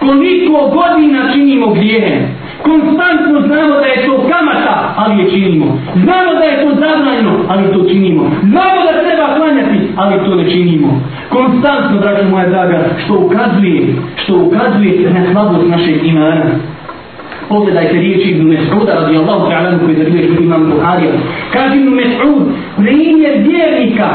Koliko 0.00 0.58
godina 0.78 1.32
činimo 1.32 1.66
grijehe? 1.74 2.16
Konstantno 2.62 3.40
znamo 3.46 3.74
da 3.82 3.86
je 3.86 4.06
to 4.06 4.14
kamata, 4.28 4.94
ali 4.96 5.22
je 5.22 5.30
činimo. 5.30 5.78
Znamo 5.94 6.30
da 6.38 6.44
je 6.44 6.60
to 6.62 6.68
zabranjeno, 6.74 7.32
ali 7.48 7.72
to 7.72 7.88
činimo. 7.88 8.30
Znamo 8.42 8.78
da 8.86 9.00
treba 9.02 9.34
klanjati, 9.36 9.78
ali 9.96 10.24
to 10.24 10.34
ne 10.34 10.50
činimo. 10.50 11.00
Konstantno, 11.28 12.00
draga 12.00 12.22
moja 12.30 12.48
draga, 12.48 12.78
što 13.04 13.14
ukazuje, 13.14 13.94
što 14.16 14.34
ukazuje 14.36 15.10
na 15.10 15.32
slabost 15.32 15.68
našeg 15.68 16.06
imana. 16.06 16.44
Pogledajte 17.48 17.92
riječi 17.92 18.30
Ibn 18.30 18.48
Mes'uda 18.48 18.94
radijallahu 19.00 19.50
ta'ala 19.50 19.78
koji 19.84 19.96
zabilježi 19.96 20.42
imam 20.42 20.70
Buharija. 20.70 21.12
Kaže 21.52 21.76
Ibn 21.76 21.88
Mes'ud, 21.88 22.42
primjer 22.76 23.34
vjernika 23.38 24.08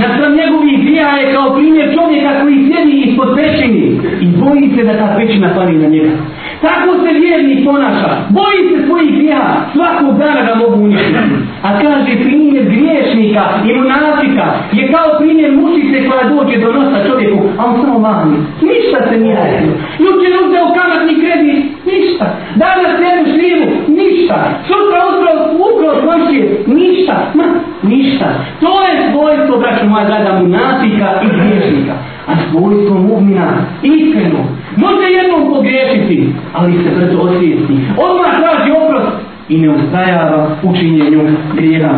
Nasram 0.00 0.32
njegovih 0.40 0.76
grija 0.84 1.08
je 1.08 1.32
kao 1.34 1.54
primjer 1.56 1.86
čovjeka 1.96 2.40
koji 2.40 2.56
sjedi 2.66 2.96
ispod 3.06 3.28
pećini 3.36 3.84
i 4.24 4.26
boji 4.40 4.66
se 4.74 4.82
da 4.84 4.98
ta 4.98 5.16
pećina 5.18 5.54
pali 5.54 5.78
na 5.78 5.88
njega. 5.88 6.12
Tako 6.60 6.90
se 7.02 7.10
vjerni 7.20 7.64
ponaša. 7.64 8.10
Boji 8.28 8.60
se 8.68 8.86
svojih 8.86 9.10
grija, 9.16 9.42
svakog 9.72 10.18
dana 10.18 10.42
ga 10.48 10.54
mogu 10.54 10.84
uništiti. 10.84 11.34
A 11.62 11.68
kaže 11.82 12.12
primjer 12.24 12.64
griješnika 12.64 13.44
i 13.66 13.74
monafika 13.78 14.46
je 14.72 14.92
kao 14.92 15.18
primjer 15.18 15.52
mušice 15.52 16.08
koja 16.08 16.22
dođe 16.32 16.56
do 16.58 16.72
nosa 16.72 16.98
čovjeku, 17.08 17.44
a 17.58 17.64
on 17.64 17.74
samo 17.80 17.98
vani. 17.98 18.36
Ništa 18.70 18.98
se 19.08 19.18
nije 19.20 19.36
radio. 19.36 19.72
Juče 20.04 20.26
je 20.32 20.44
uzeo 20.46 20.74
kamatni 20.78 21.14
kredit, 21.22 21.58
ništa. 21.90 22.26
Danas 22.62 22.92
jednu 23.06 23.24
šlivu, 23.32 23.66
ništa. 24.00 24.38
Sutra 24.68 25.00
uzeo 25.12 25.36
ukrao 25.68 25.94
svojšće, 26.02 26.40
ništa. 26.66 27.16
Ma, 27.34 27.44
ništa. 27.82 28.28
To 28.60 28.72
je 28.86 29.10
svojstvo, 29.10 29.58
braću 29.58 29.86
moja 29.86 30.04
draga, 30.04 30.30
monafika 30.40 31.08
i 31.24 31.26
griješnika. 31.36 31.94
A 32.30 32.32
svojstvo 32.50 32.96
mu'mina, 33.08 33.46
iskreno, 33.82 34.38
Može 34.76 35.06
jednom 35.08 35.54
pogriješiti, 35.54 36.28
ali 36.52 36.72
se 36.72 36.90
brzo 36.96 37.18
osvijesti. 37.18 37.74
Odmah 37.96 38.30
traži 38.40 38.70
oprost 38.72 39.16
i 39.48 39.58
ne 39.58 39.70
ustajava 39.70 40.48
u 40.62 40.76
činjenju 40.76 41.20
grijeha. 41.54 41.94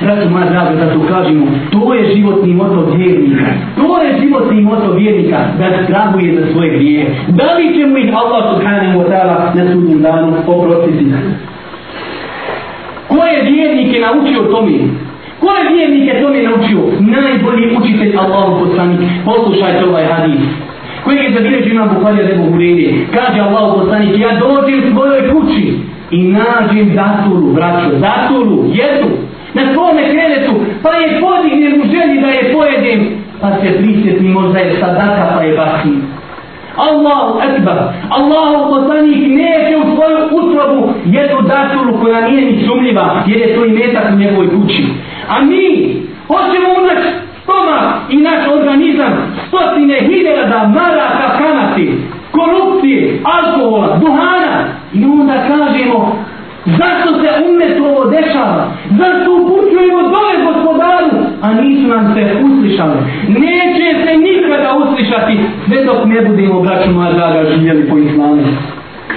Zato 0.00 0.30
moja 0.30 0.44
draga, 0.44 0.74
da 0.74 0.92
to 0.92 1.00
kažemo, 1.08 1.46
to 1.72 1.94
je 1.94 2.16
životni 2.16 2.54
moto 2.54 2.92
vjernika. 2.96 3.44
To 3.76 4.02
je 4.02 4.20
životni 4.20 4.60
moto 4.60 4.92
vjernika 4.92 5.38
da 5.58 5.84
strahuje 5.84 6.40
za 6.40 6.52
svoje 6.52 6.70
grije. 6.70 7.06
Da 7.28 7.54
li 7.54 7.78
će 7.78 7.86
mu 7.86 7.98
ih 7.98 8.14
Allah 8.16 8.54
subhanahu 8.54 8.98
wa 9.00 9.06
ta'ala 9.10 9.54
na 9.54 9.72
sudnjem 9.72 10.02
danu 10.02 10.36
oprostiti? 10.46 11.04
Ko 13.08 13.24
je 13.26 13.42
vjernike 13.42 14.00
naučio 14.00 14.42
tome? 14.42 14.72
Ko 15.40 15.48
je 15.50 15.72
vjernike 15.74 16.22
tome 16.22 16.42
naučio? 16.42 16.80
Najbolji 17.00 17.76
učitelj 17.76 18.16
Allahu 18.16 18.64
poslanik. 18.64 19.00
Poslušajte 19.24 19.84
ovaj 19.84 20.04
hadis 20.04 20.69
koji 21.10 21.24
je 21.24 21.32
zabilježio 21.32 21.72
imam 21.72 21.88
Bukharija 21.94 22.26
Rebu 22.26 22.44
Hureyri. 22.52 22.88
Kaže 23.14 23.40
Allah 23.40 23.74
poslanik, 23.74 24.18
ja 24.18 24.30
dođem 24.38 24.80
svojoj 24.92 25.22
kući 25.32 25.74
i 26.10 26.18
nađem 26.22 26.86
zaturu, 26.94 27.46
braćo, 27.56 27.90
zaturu, 28.06 28.64
jednu, 28.80 29.10
na 29.54 29.62
svome 29.74 30.02
kreletu, 30.12 30.54
pa 30.82 30.90
je 31.00 31.20
podignem 31.20 31.80
u 31.80 31.84
želji 31.92 32.20
da 32.20 32.28
je 32.28 32.52
pojedem, 32.52 33.00
pa 33.40 33.48
se 33.50 33.78
prisjeti 33.78 34.24
možda 34.24 34.58
je 34.58 34.80
sadaka, 34.80 35.34
pa 35.36 35.42
je 35.42 35.56
bacim. 35.56 36.02
Allahu 36.76 37.40
ekbar, 37.48 37.78
Allahu 38.08 38.74
poslanik 38.74 39.20
neće 39.26 39.76
u 39.76 39.94
svoju 39.94 40.18
utrobu 40.32 40.92
jednu 41.04 41.40
daturu 41.42 42.00
koja 42.02 42.28
nije 42.28 42.52
ni 42.52 42.64
sumljiva, 42.66 43.22
jer 43.26 43.38
je 43.40 43.54
to 43.54 43.64
i 43.64 43.72
metak 43.72 44.04
u 44.12 44.18
njegovoj 44.18 44.50
kući. 44.50 44.84
A 45.28 45.44
mi 45.44 45.96
hoćemo 46.28 46.68
unaći 46.78 47.29
stomak 47.50 47.94
i 48.10 48.16
naš 48.16 48.46
organizam 48.58 49.12
stotine 49.48 49.98
hiljada 50.00 50.66
maraka 50.66 51.38
kamati, 51.38 51.98
korupcije, 52.30 53.20
alkohola, 53.24 53.96
duhana 53.96 54.64
i 54.94 55.04
onda 55.04 55.34
kažemo 55.48 56.16
zašto 56.66 57.08
se 57.20 57.28
umet 57.50 57.80
ovo 57.80 58.04
dešava, 58.04 58.66
zašto 58.90 59.28
upućujemo 59.34 60.02
dole 60.02 60.34
gospodaru, 60.46 61.10
a 61.42 61.54
nisu 61.54 61.88
nam 61.88 62.14
se 62.14 62.22
uslišali. 62.44 62.98
Neće 63.28 63.86
se 64.04 64.16
nikada 64.16 64.76
uslišati 64.76 65.38
sve 65.66 65.84
dok 65.84 66.04
ne 66.04 66.20
budemo, 66.20 66.60
braću 66.60 66.90
moja 66.90 67.12
draga, 67.12 67.50
živjeli 67.50 67.88
po 67.90 67.98
islamu. 67.98 68.42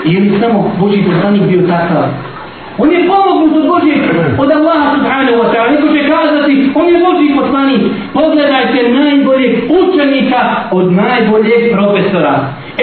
Ili 0.06 0.40
samo 0.40 0.72
Boži 0.80 1.04
poslanik 1.04 1.44
bio 1.44 1.68
takav. 1.68 2.04
On 2.78 2.92
je 2.92 3.08
pomognut 3.08 3.54
od 3.58 3.66
Božje, 3.72 3.96
od 4.38 4.50
Allaha 4.52 4.88
subhanahu 4.96 5.38
wa 5.42 5.48
ta'ala. 5.52 5.72
Neko 5.72 5.88
će 5.94 6.02
kazati, 6.14 6.54
on 6.76 6.86
je 6.88 7.04
Božji 7.06 7.36
poslanik. 7.40 7.82
Pogledajte 8.14 8.80
najboljeg 8.90 9.54
učenika 9.80 10.42
od 10.72 10.86
najboljeg 10.94 11.62
profesora. 11.76 12.34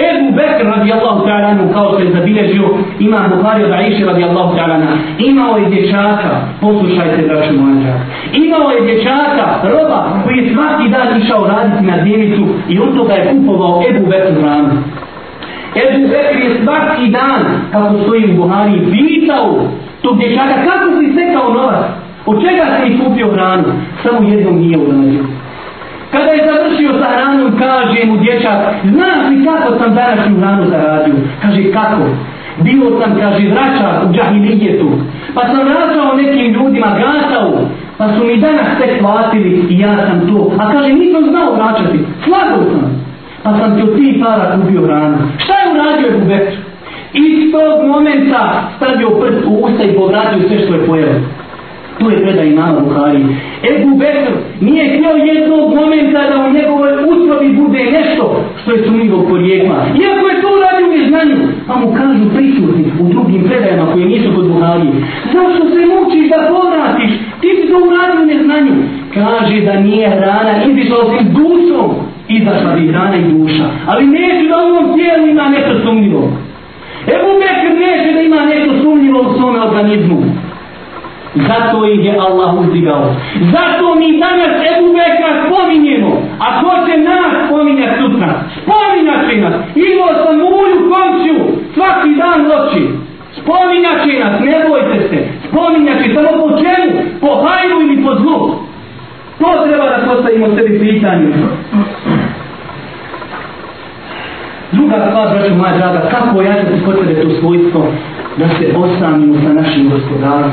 Ebu 0.09 0.27
Bekr 0.37 0.65
radijallahu 0.77 1.25
ta'ala, 1.27 1.73
kao 1.73 1.87
što 1.93 1.99
je 1.99 2.11
zabilježio, 2.11 2.67
ima 2.99 3.29
Buhari 3.35 3.63
od 3.63 3.71
Aisha 3.71 4.05
radijallahu 4.05 4.55
ta'ala, 4.57 4.77
imao 5.19 5.57
je 5.57 5.69
dječaka, 5.69 6.31
poslušajte 6.61 7.27
braću 7.27 7.53
moja 7.53 7.93
imao 8.33 8.71
je 8.71 8.81
dječaka, 8.81 9.45
roba, 9.63 9.99
koji 10.23 10.37
je 10.37 10.53
svaki 10.53 10.89
dan 10.89 11.21
išao 11.21 11.47
raditi 11.47 11.85
na 11.85 11.97
djevicu 12.03 12.45
i 12.69 12.79
on 12.79 12.97
toga 12.97 13.13
je 13.13 13.29
kupovao 13.31 13.83
Ebu 13.89 14.05
Bekr 14.05 14.41
ranu. 14.43 14.69
Ebu 15.75 16.07
Bekr 16.07 16.37
je 16.43 16.63
svaki 16.63 17.07
dan, 17.11 17.41
kako 17.71 18.03
stoji 18.03 18.31
u 18.31 18.35
Buhari, 18.35 18.87
pitao 18.91 19.67
tog 20.01 20.17
dječaka, 20.17 20.55
kako 20.67 20.85
si 20.99 21.13
sekao 21.13 21.53
novac? 21.53 21.85
Od 22.25 22.41
čega 22.43 22.65
si 22.65 22.89
mi 22.89 22.99
kupio 22.99 23.31
hranu? 23.31 23.63
Samo 24.03 24.29
jednom 24.29 24.59
nije 24.59 24.77
uradio. 24.77 25.23
Kada 26.11 26.31
je 26.31 26.47
završio 26.51 26.91
sa 26.99 27.07
hranom, 27.15 27.59
kaže 27.59 28.05
mu 28.05 28.17
dječak, 28.17 28.59
znaš 28.83 29.29
li 29.29 29.45
kako 29.45 29.79
sam 29.79 29.95
današnju 29.95 30.39
hranu 30.39 30.65
zaradio? 30.69 31.15
Kaže, 31.41 31.71
kako? 31.71 32.01
Bio 32.63 32.99
sam, 32.99 33.19
kaže, 33.19 33.47
vraćar 33.47 34.05
u 34.05 34.13
džahilijetu. 34.13 34.89
Pa 35.33 35.41
sam 35.41 35.59
vraćao 35.67 36.15
nekim 36.15 36.53
ljudima, 36.53 36.87
gatao. 36.87 37.51
Pa 37.97 38.07
su 38.13 38.25
mi 38.25 38.37
danas 38.37 38.67
sve 38.77 38.99
platili 38.99 39.65
i 39.69 39.79
ja 39.79 39.97
sam 40.07 40.27
to. 40.27 40.51
A 40.59 40.71
kaže, 40.71 40.93
nisam 40.93 41.23
znao 41.29 41.53
vraćati. 41.53 41.99
Slagao 42.25 42.63
sam 42.71 43.10
pa 43.43 43.49
sam 43.59 43.75
ti 43.75 43.81
od 43.81 43.95
tih 43.95 44.23
para 44.23 44.55
kupio 44.55 44.81
hranu. 44.81 45.17
Šta 45.43 45.53
je 45.53 45.71
uradio 45.73 46.07
Ebu 46.07 46.25
Bekr? 46.27 46.55
Iz 47.13 47.51
tog 47.51 47.87
momenta 47.87 48.63
stavio 48.77 49.09
prst 49.09 49.45
u 49.45 49.53
usta 49.65 49.83
i 49.83 49.95
povratio 49.95 50.47
sve 50.47 50.59
što 50.59 50.73
je 50.73 50.85
pojelo. 50.87 51.19
To 51.99 52.09
je 52.09 52.21
predaj 52.23 52.47
imama 52.47 52.79
Buhari. 52.79 53.23
Ebu 53.71 53.95
Bekr 53.95 54.31
nije 54.61 54.83
htio 54.89 55.09
jednog 55.09 55.75
momenta 55.75 56.21
da 56.29 56.45
u 56.47 56.53
njegovoj 56.53 56.93
uslovi 57.13 57.49
bude 57.61 57.81
nešto 57.97 58.43
što 58.61 58.71
je 58.71 58.83
sumnjivo 58.85 59.25
porijekla. 59.29 59.85
Iako 60.01 60.27
je 60.27 60.41
to 60.41 60.47
uradio 60.57 60.87
u 60.87 60.93
neznanju, 60.97 61.37
pa 61.67 61.75
mu 61.75 61.93
kažu 61.93 62.29
prisutni 62.35 62.91
u 63.01 63.03
drugim 63.13 63.43
predajama 63.43 63.91
koje 63.93 64.05
nisu 64.05 64.29
kod 64.35 64.47
Buhari. 64.47 64.87
Zašto 65.33 65.63
se 65.73 65.81
mučiš 65.93 66.29
da 66.29 66.47
povratiš? 66.49 67.11
Ti 67.41 67.49
si 67.57 67.71
to 67.71 67.77
uradio 67.87 68.21
u 68.23 68.25
neznanju. 68.25 68.73
Kaže 69.13 69.61
da 69.61 69.79
nije 69.79 70.09
hrana, 70.09 70.53
izišao 70.65 71.03
si 71.09 71.25
dušom 71.25 72.10
izašla 72.37 72.71
bi 72.75 72.87
hrana 72.87 73.15
i 73.15 73.31
duša. 73.31 73.65
Ali 73.87 74.07
neće 74.07 74.47
da 74.49 74.57
u 74.57 74.67
ovom 74.69 74.97
tijelu 74.97 75.27
ima 75.27 75.49
nešto 75.49 75.73
sumnjivo. 75.83 76.23
Ebu 77.15 77.31
Bekr 77.41 77.69
neće 77.85 78.13
da 78.13 78.21
ima 78.21 78.41
nešto 78.45 78.71
sumnjivo 78.83 79.19
u 79.19 79.33
svome 79.33 79.59
organizmu. 79.61 80.21
Zato 81.35 81.85
ih 81.85 82.05
je 82.05 82.15
Allah 82.19 82.53
uzdigao. 82.59 83.15
Zato 83.53 83.95
mi 83.95 84.19
danas 84.19 84.53
Ebu 84.71 84.87
Bekra 84.97 85.31
spominjemo. 85.45 86.11
A 86.39 86.61
ko 86.61 86.71
će 86.85 86.97
nas 86.97 87.31
spominjati 87.47 87.99
sutra? 88.01 88.29
Spominjat 88.61 89.29
će 89.29 89.37
nas. 89.37 89.55
Imao 89.75 90.11
sam 90.23 90.35
ulju 90.59 90.79
komšiju 90.91 91.39
svaki 91.73 92.09
dan 92.21 92.39
noći. 92.49 92.83
Spominjat 93.39 93.97
će 94.05 94.13
nas, 94.23 94.33
ne 94.39 94.57
bojte 94.67 94.97
se. 95.09 95.17
Spominjat 95.47 95.97
će 96.03 96.13
samo 96.13 96.29
po 96.41 96.49
čemu? 96.61 96.91
Po 97.21 97.29
hajru 97.43 97.81
ili 97.81 98.03
po 98.03 98.15
zlu. 98.15 98.39
To 99.39 99.47
treba 99.65 99.85
da 99.85 100.05
postavimo 100.07 100.47
sebi 100.55 100.79
pitanje. 100.79 101.27
Druga 104.91 105.09
stvar, 105.09 105.29
braću 105.29 105.55
moja 105.55 105.77
draga, 105.77 106.09
kako 106.11 106.39
ojačati 106.39 106.83
kod 106.85 106.95
sebe 106.99 107.21
to 107.21 107.29
svojstvo 107.39 107.87
da 108.37 108.47
se 108.47 108.77
osamimo 108.77 109.35
sa 109.43 109.53
našim 109.53 109.89
gospodarom, 109.89 110.51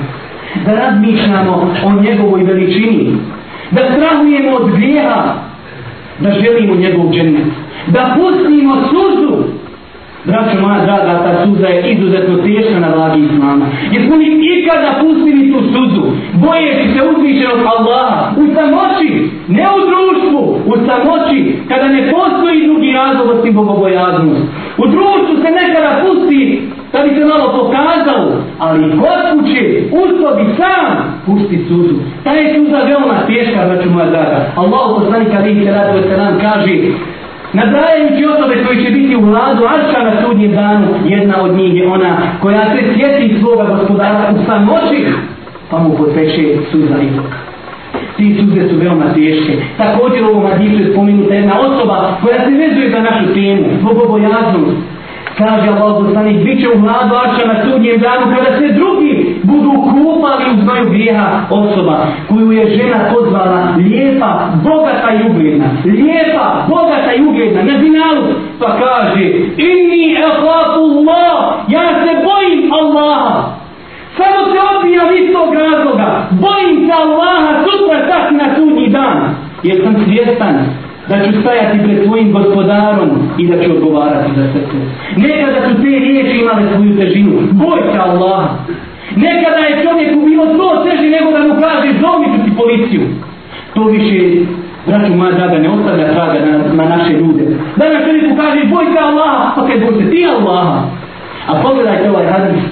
da 0.66 0.72
razmišljamo 0.74 1.72
o 1.84 2.02
njegovoj 2.02 2.42
veličini, 2.42 3.16
da 3.70 3.80
strahujemo 3.92 4.56
od 4.56 4.70
grijeha, 4.76 5.34
da 6.18 6.30
želimo 6.30 6.74
njegov 6.74 7.10
džennet, 7.12 7.46
da 7.86 8.16
pustimo 8.16 8.76
suzu, 8.90 9.44
Braćo 10.28 10.60
moja 10.60 10.80
draga, 10.86 11.12
ta 11.24 11.44
suza 11.44 11.66
je 11.66 11.92
izuzetno 11.92 12.36
teška 12.36 12.80
na 12.80 12.88
vladi 12.94 13.20
Islama. 13.20 13.66
Jesmo 13.92 14.16
li 14.16 14.26
ikada 14.54 14.90
pustili 15.00 15.52
tu 15.52 15.58
suzu, 15.72 16.02
bojeći 16.32 16.84
se 16.92 17.00
uzvišenog 17.10 17.60
Allaha, 17.74 18.30
u 18.40 18.44
samoći, 18.54 19.08
ne 19.48 19.66
u 19.76 19.80
društvu, 19.90 20.42
u 20.70 20.74
samoći, 20.86 21.38
kada 21.68 21.88
ne 21.88 22.12
postoji 22.12 22.66
drugi 22.66 22.92
razlog 22.92 23.26
osim 23.38 23.54
bogobojaznost. 23.54 24.42
U 24.82 24.84
društvu 24.94 25.34
se 25.42 25.50
nekada 25.60 25.90
pusti 26.02 26.62
da 26.92 26.98
bi 27.02 27.10
se 27.14 27.24
malo 27.24 27.46
pokazalo, 27.58 28.32
ali 28.58 28.82
kod 29.00 29.20
kuće, 29.32 29.60
u 29.92 30.02
sobi 30.18 30.44
sam, 30.56 30.86
pusti 31.26 31.64
suzu. 31.68 31.94
Ta 32.24 32.30
je 32.30 32.54
suza 32.54 32.78
veoma 32.88 33.18
teška, 33.26 33.66
braćo 33.68 33.90
moja 33.90 34.10
draga. 34.10 34.38
Allah 34.56 34.82
poslanika, 34.96 35.36
Ali 35.40 35.64
se 35.64 35.70
radi 35.70 36.02
se 36.08 36.16
nam 36.16 36.38
kaže, 36.40 36.74
Nabrajajući 37.52 38.26
osobe 38.26 38.64
koji 38.66 38.84
će 38.84 38.90
biti 38.90 39.16
u 39.16 39.20
vladu 39.20 39.64
Arša 39.64 40.02
na 40.04 40.22
sudnjem 40.22 40.52
danu, 40.52 40.86
jedna 41.04 41.42
od 41.42 41.56
njih 41.56 41.76
je 41.76 41.88
ona 41.88 42.16
koja 42.40 42.64
se 42.64 42.82
sjeti 42.94 43.38
svoga 43.40 43.64
gospodara 43.64 44.34
u 44.34 44.44
samoći, 44.46 45.06
pa 45.70 45.78
mu 45.78 45.96
poteče 45.96 46.56
suza 46.70 46.96
izlog. 47.10 47.26
Ti 48.16 48.36
suze 48.40 48.68
su 48.68 48.76
veoma 48.78 49.04
teške. 49.14 49.52
Također 49.76 50.24
u 50.24 50.28
ovom 50.28 50.50
hadisu 50.50 50.82
je 50.82 50.92
spomenuta 50.92 51.34
jedna 51.34 51.60
osoba 51.60 52.16
koja 52.22 52.38
se 52.44 52.50
vezuje 52.50 52.90
za 52.90 53.00
našu 53.00 53.34
temu, 53.34 53.64
bogobojaznost. 53.82 54.76
Kaže 55.38 55.68
Allah 55.68 56.04
poslanik, 56.04 56.44
bit 56.44 56.60
će 56.60 56.68
u 56.68 56.80
vladu 56.80 57.14
Arša 57.24 57.46
na 57.46 57.56
sudnjem 57.64 57.98
danu 58.00 58.24
kada 58.36 58.58
se 58.58 58.74
drugi 58.74 59.07
budu 59.48 59.72
kupali 59.90 60.44
u 60.54 60.60
znoju 60.62 60.90
grijeha 60.90 61.28
osoba 61.50 62.06
koju 62.28 62.52
je 62.52 62.76
žena 62.76 62.98
pozvala 63.14 63.74
lijepa, 63.76 64.48
bogata 64.64 65.08
i 65.14 65.30
ugledna. 65.30 65.68
Lijepa, 65.84 66.66
bogata 66.68 67.12
i 67.14 67.22
ugledna 67.28 67.62
na 67.62 67.78
dinalu. 67.78 68.24
Pa 68.60 68.66
kaže, 68.66 69.24
inni 69.56 70.16
ehlafu 70.28 70.80
Allah, 70.90 71.54
ja 71.68 71.86
se 72.02 72.10
bojim 72.28 72.72
Allaha. 72.72 73.58
Samo 74.16 74.40
se 74.52 74.58
odbijam 74.70 75.08
iz 75.18 75.32
tog 75.32 75.54
razloga. 75.54 76.08
Bojim 76.30 76.86
se 76.86 76.92
Allaha 77.02 77.64
sutra 77.64 77.98
tak 78.08 78.30
na 78.30 78.54
sudnji 78.56 78.88
dan. 78.88 79.34
Jer 79.62 79.76
sam 79.84 79.94
svjestan 80.04 80.54
da 81.08 81.24
ću 81.24 81.40
stajati 81.40 81.78
pred 81.84 82.04
svojim 82.04 82.32
gospodarom 82.32 83.10
i 83.38 83.46
da 83.48 83.64
ću 83.64 83.70
odgovarati 83.72 84.30
za 84.36 84.46
srce. 84.52 84.76
Nekada 85.16 85.68
su 85.68 85.74
te 85.82 85.88
riječi 85.88 86.38
imale 86.38 86.62
svoju 86.74 86.96
težinu. 86.96 87.32
Boj 87.52 87.80
se 87.92 87.98
Allah. 87.98 88.44
Nekada 89.16 89.58
je 89.58 89.82
čovjeku 89.84 90.26
bilo 90.26 90.46
to 90.46 90.84
teži 90.84 91.10
nego 91.10 91.30
da 91.30 91.38
mu 91.38 91.60
kaže 91.60 91.88
zovni 92.00 92.26
ću 92.32 92.44
ti 92.44 92.56
policiju. 92.56 93.02
To 93.74 93.84
više, 93.84 94.18
braću 94.86 95.14
moja 95.14 95.32
draga, 95.32 95.58
ne 95.58 95.68
ostavlja 95.68 96.12
traga 96.12 96.38
na, 96.46 96.58
na 96.74 96.96
naše 96.96 97.12
ljude. 97.12 97.44
Danas 97.76 98.04
čovjeku 98.06 98.36
kaže 98.36 98.60
boj 98.64 98.84
se 98.84 98.98
Allah, 98.98 99.52
pa 99.56 99.66
kaj 99.66 99.78
boj 99.80 100.02
se 100.02 100.10
ti 100.10 100.26
Allah. 100.36 100.66
A 101.48 101.62
pogledajte 101.62 102.10
ovaj 102.10 102.26
hadis. 102.26 102.62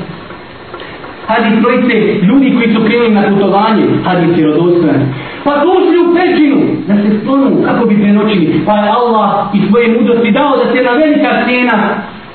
Hadis 1.27 1.63
trojice 1.63 1.95
ljudi 2.29 2.55
koji 2.57 2.75
su 2.75 2.81
krenuli 2.87 3.11
na 3.11 3.23
putovanje. 3.29 3.85
Hadis 4.05 4.39
je 4.39 4.47
rodostojan. 4.47 5.03
Pa 5.45 5.53
došli 5.65 5.97
u 5.99 6.15
pećinu 6.15 6.57
da 6.89 6.95
se 7.03 7.19
sklonu 7.21 7.63
kako 7.65 7.87
bi 7.87 8.03
prenoćili. 8.03 8.63
Pa 8.67 8.73
je 8.73 8.91
Allah 8.91 9.31
i 9.55 9.59
svoje 9.69 9.89
mudrosti 9.89 10.31
dao 10.31 10.57
da 10.57 10.65
se 10.73 10.83
na 10.83 10.93
velika 10.93 11.31
cijena 11.47 11.77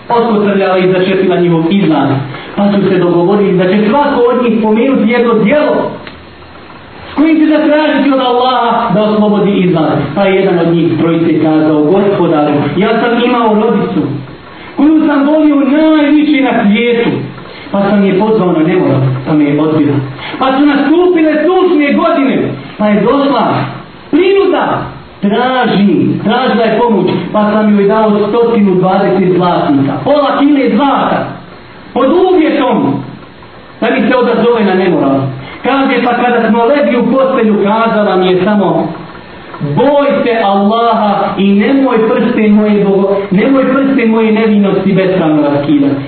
otpostavljala 0.09 0.77
i 0.77 0.91
začepila 0.91 1.35
njihov 1.39 1.63
izlaz. 1.69 2.09
Pa 2.55 2.71
su 2.71 2.89
se 2.89 2.97
dogovorili 2.97 3.57
da 3.57 3.63
će 3.63 3.89
svako 3.89 4.21
od 4.31 4.43
njih 4.43 4.59
pomenuti 4.63 5.11
jedno 5.11 5.33
dijelo 5.33 5.91
s 7.11 7.15
kojim 7.15 7.39
će 7.39 7.45
zatražiti 7.45 8.13
od 8.13 8.19
Allaha 8.19 8.93
da 8.93 9.01
oslobodi 9.01 9.51
izlaz. 9.51 9.97
Pa 10.15 10.23
je 10.23 10.35
jedan 10.35 10.59
od 10.59 10.73
njih 10.73 10.99
trojice 10.99 11.43
kazao, 11.43 11.83
gospodaru, 11.83 12.53
ja 12.77 12.89
sam 13.01 13.23
imao 13.25 13.53
rodicu 13.53 14.01
koju 14.77 15.07
sam 15.07 15.27
volio 15.27 15.55
najviše 15.55 16.43
na 16.43 16.63
svijetu. 16.63 17.09
Pa 17.71 17.81
sam 17.89 18.03
je 18.03 18.19
pozvao 18.19 18.51
na 18.51 18.63
nemoral, 18.67 19.01
pa 19.27 19.33
me 19.33 19.43
je 19.43 19.61
odbila. 19.61 19.95
Pa 20.39 20.57
su 20.57 20.65
nastupile 20.65 21.33
tužne 21.45 21.93
godine, 21.93 22.51
pa 22.77 22.87
je 22.87 23.01
došla 23.01 23.55
prinuda, 24.11 24.81
traži, 25.21 26.19
tražila 26.23 26.65
je 26.65 26.79
pomoć, 26.79 27.12
pa 27.34 27.51
sam 27.51 27.75
joj 27.75 27.88
dao 27.88 28.10
120 28.10 29.36
zlatnika, 29.36 29.93
pola 30.03 30.39
kile 30.39 30.75
zlata, 30.75 31.25
pod 31.93 32.10
uvjetom 32.34 32.93
da 33.81 33.88
mi 33.89 34.10
se 34.10 34.17
odazove 34.17 34.63
na 34.65 34.73
nemoral. 34.73 35.19
Kaže, 35.63 36.03
pa 36.03 36.13
kada 36.13 36.49
smo 36.49 36.65
legli 36.65 36.97
u 36.97 37.12
postelju, 37.13 37.55
kazala 37.63 38.15
mi 38.15 38.27
je 38.27 38.43
samo, 38.43 38.88
boj 39.62 40.07
se 40.23 40.43
Allaha 40.43 41.36
i 41.38 41.53
nemoj 41.53 41.97
prste 42.10 42.47
moje, 42.47 42.86
nemoj 43.31 43.63
prste 43.73 44.05
moje 44.05 44.31
nevinosti 44.31 44.93
bespravno 44.93 45.41
raskidati. 45.41 46.01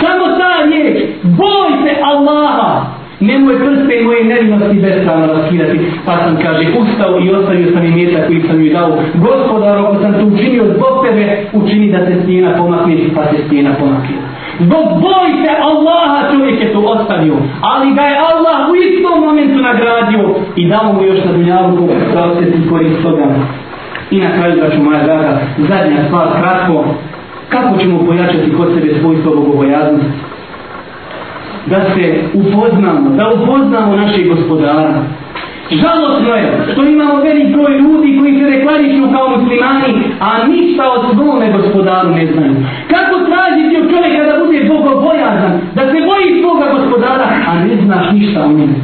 Samo 0.00 0.26
ta 0.38 0.66
riječ, 0.66 1.02
boj 1.22 1.68
se 1.84 1.96
Allaha, 2.02 2.99
nemoj 3.20 3.54
prste 3.58 4.04
moje 4.04 4.24
nevinosti 4.24 4.80
bespravno 4.80 5.26
raskidati. 5.26 5.80
Pa 6.06 6.16
sam, 6.16 6.36
kaže, 6.42 6.64
ustao 6.80 7.20
i 7.20 7.30
ostavio 7.30 7.72
sam 7.72 7.84
im 7.84 7.94
mjesta 7.94 8.26
koji 8.26 8.42
sam 8.42 8.64
ju 8.64 8.72
dao. 8.72 8.98
Gospodar, 9.14 9.78
ako 9.78 9.94
sam 10.02 10.12
to 10.14 10.24
učinio 10.26 10.64
zbog 10.74 11.06
tebe, 11.06 11.44
učini 11.52 11.92
da 11.92 12.06
se 12.06 12.22
stijena 12.22 12.54
pomakne, 12.58 12.96
pa 13.14 13.24
se 13.24 13.36
stijena 13.46 13.74
pomakne. 13.80 14.16
Zbog 14.58 14.86
boj 15.02 15.28
se 15.42 15.50
Allaha 15.68 16.30
čovjek 16.32 16.60
je 16.60 16.72
to 16.72 16.80
ostavio, 16.80 17.36
ali 17.60 17.94
ga 17.94 18.02
je 18.02 18.22
Allah 18.30 18.70
u 18.70 18.74
istom 18.76 19.20
momentu 19.26 19.58
nagradio 19.62 20.34
i 20.56 20.68
dao 20.68 20.92
mu 20.92 21.02
još 21.02 21.24
na 21.24 21.32
dunjavu 21.32 21.88
da 22.14 22.24
osjeti 22.24 22.68
korist 22.70 23.02
toga. 23.02 23.26
I 24.10 24.20
na 24.20 24.30
kraju, 24.36 24.60
braću 24.60 24.82
moja 24.82 25.02
draga, 25.04 25.40
zadnja 25.58 26.04
stvar, 26.06 26.28
kratko, 26.40 26.84
kako 27.48 27.78
ćemo 27.78 28.06
pojačati 28.06 28.52
kod 28.56 28.68
sebe 28.74 29.00
svojstvo 29.00 29.34
bogobojaznosti? 29.34 30.29
Da 31.66 31.80
se 31.94 32.22
upoznamo, 32.34 33.10
da 33.10 33.30
upoznamo 33.30 33.96
našeg 33.96 34.28
gospodara. 34.28 35.02
Žalostno 35.70 36.34
je 36.34 36.68
što 36.72 36.82
imamo 36.84 37.16
velik 37.16 37.48
broj 37.52 37.72
ljudi 37.78 38.18
koji 38.18 38.38
se 38.38 38.46
reklamišu 38.50 39.12
kao 39.12 39.28
muslimani, 39.28 39.90
a 40.20 40.46
ništa 40.46 40.82
od 40.92 41.02
svome 41.14 41.52
gospodaru 41.52 42.10
ne 42.10 42.26
znaju. 42.26 42.56
Kako 42.88 43.14
tražiti 43.28 43.76
od 43.80 43.90
čovjeka 43.90 44.24
da 44.24 44.44
bude 44.44 44.64
bogobojazan, 44.68 45.60
da 45.74 45.82
se 45.82 45.98
boji 46.08 46.42
svoga 46.42 46.66
gospodara, 46.76 47.28
a 47.48 47.64
ne 47.64 47.76
znaš 47.84 48.12
ništa 48.12 48.44
o 48.44 48.48
njemu? 48.48 48.74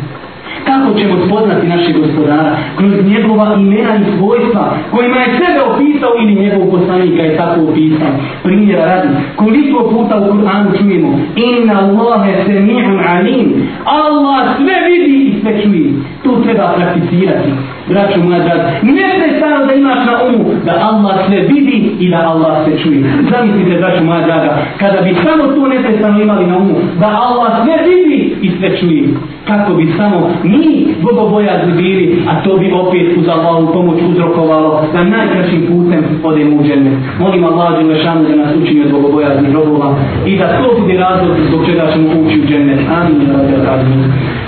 Kako 0.66 0.98
ćemo 0.98 1.26
spoznati 1.26 1.66
naše 1.66 1.92
gospodara? 1.92 2.56
Kroz 2.76 2.92
njegova 3.06 3.54
imena 3.54 3.96
i 3.96 4.18
svojstva 4.18 4.76
kojima 4.90 5.16
je 5.16 5.26
sebe 5.38 5.60
opisao 5.70 6.10
ili 6.22 6.34
njegov 6.42 6.70
poslanika 6.70 7.22
je 7.22 7.36
tako 7.36 7.60
opisao. 7.60 8.12
Primjera 8.42 8.84
radi. 8.84 9.08
Koliko 9.36 9.90
puta 9.90 10.16
u 10.16 10.24
Kur'anu 10.32 10.78
čujemo 10.78 11.20
Inna 11.36 11.74
Allahe 11.80 12.32
semi'un 12.46 12.98
alim. 13.08 13.68
Allah 13.84 14.56
sve 14.56 14.74
vidi 14.88 15.16
i 15.28 15.40
sve 15.40 15.62
čuje. 15.62 15.92
To 16.24 16.30
treba 16.44 16.72
prakticirati. 16.76 17.50
Braćo 17.88 18.18
moja 18.22 18.38
draga, 18.38 18.70
ne 18.82 19.06
prestano 19.18 19.66
da 19.66 19.72
imaš 19.74 20.06
na 20.06 20.14
umu 20.28 20.50
da 20.64 20.72
Allah 20.90 21.26
sve 21.26 21.40
vidi 21.40 21.90
i 22.00 22.10
da 22.10 22.16
Allah 22.16 22.64
sve 22.64 22.78
čuje. 22.82 23.04
Zamislite, 23.30 23.78
braćo 23.80 24.04
moja 24.04 24.26
draga, 24.26 24.58
kada 24.78 25.00
bi 25.00 25.16
samo 25.24 25.52
to 25.52 25.66
neprestano 25.66 26.22
imali 26.22 26.46
na 26.46 26.56
umu, 26.56 26.74
da 27.00 27.06
Allah 27.06 27.52
sve 27.64 27.76
vidi 27.88 28.36
i 28.42 28.50
sve 28.58 28.78
čuje 28.80 29.02
Kako 29.47 29.73
bi 29.73 29.93
samo 29.97 30.29
mi 30.43 30.87
bogobojazni 31.01 31.73
bili, 31.73 32.23
a 32.29 32.43
to 32.43 32.57
bi 32.57 32.71
opet 32.71 33.17
uz 33.17 33.27
Allahu 33.29 33.73
pomoć 33.73 33.99
uzrokovalo 34.09 34.85
da 34.93 35.03
najkraćim 35.03 35.61
putem 35.67 36.03
odemo 36.23 36.55
u 36.55 36.63
džene. 36.63 36.91
Molim 37.19 37.43
Allah 37.43 37.71
da 37.71 37.87
lešanu 37.87 38.23
da 38.29 38.35
nas 38.35 38.55
učini 38.61 38.85
od 38.85 38.91
bogobojaznih 38.91 39.53
robova 39.55 39.95
i 40.25 40.37
da 40.37 40.47
to 40.47 40.79
bude 40.81 40.93
razlog 40.97 41.37
zbog 41.47 41.65
čega 41.65 41.91
ćemo 41.93 42.07
ući 42.07 42.39
u 42.41 42.45
džene. 42.45 42.77
Amin. 43.01 43.21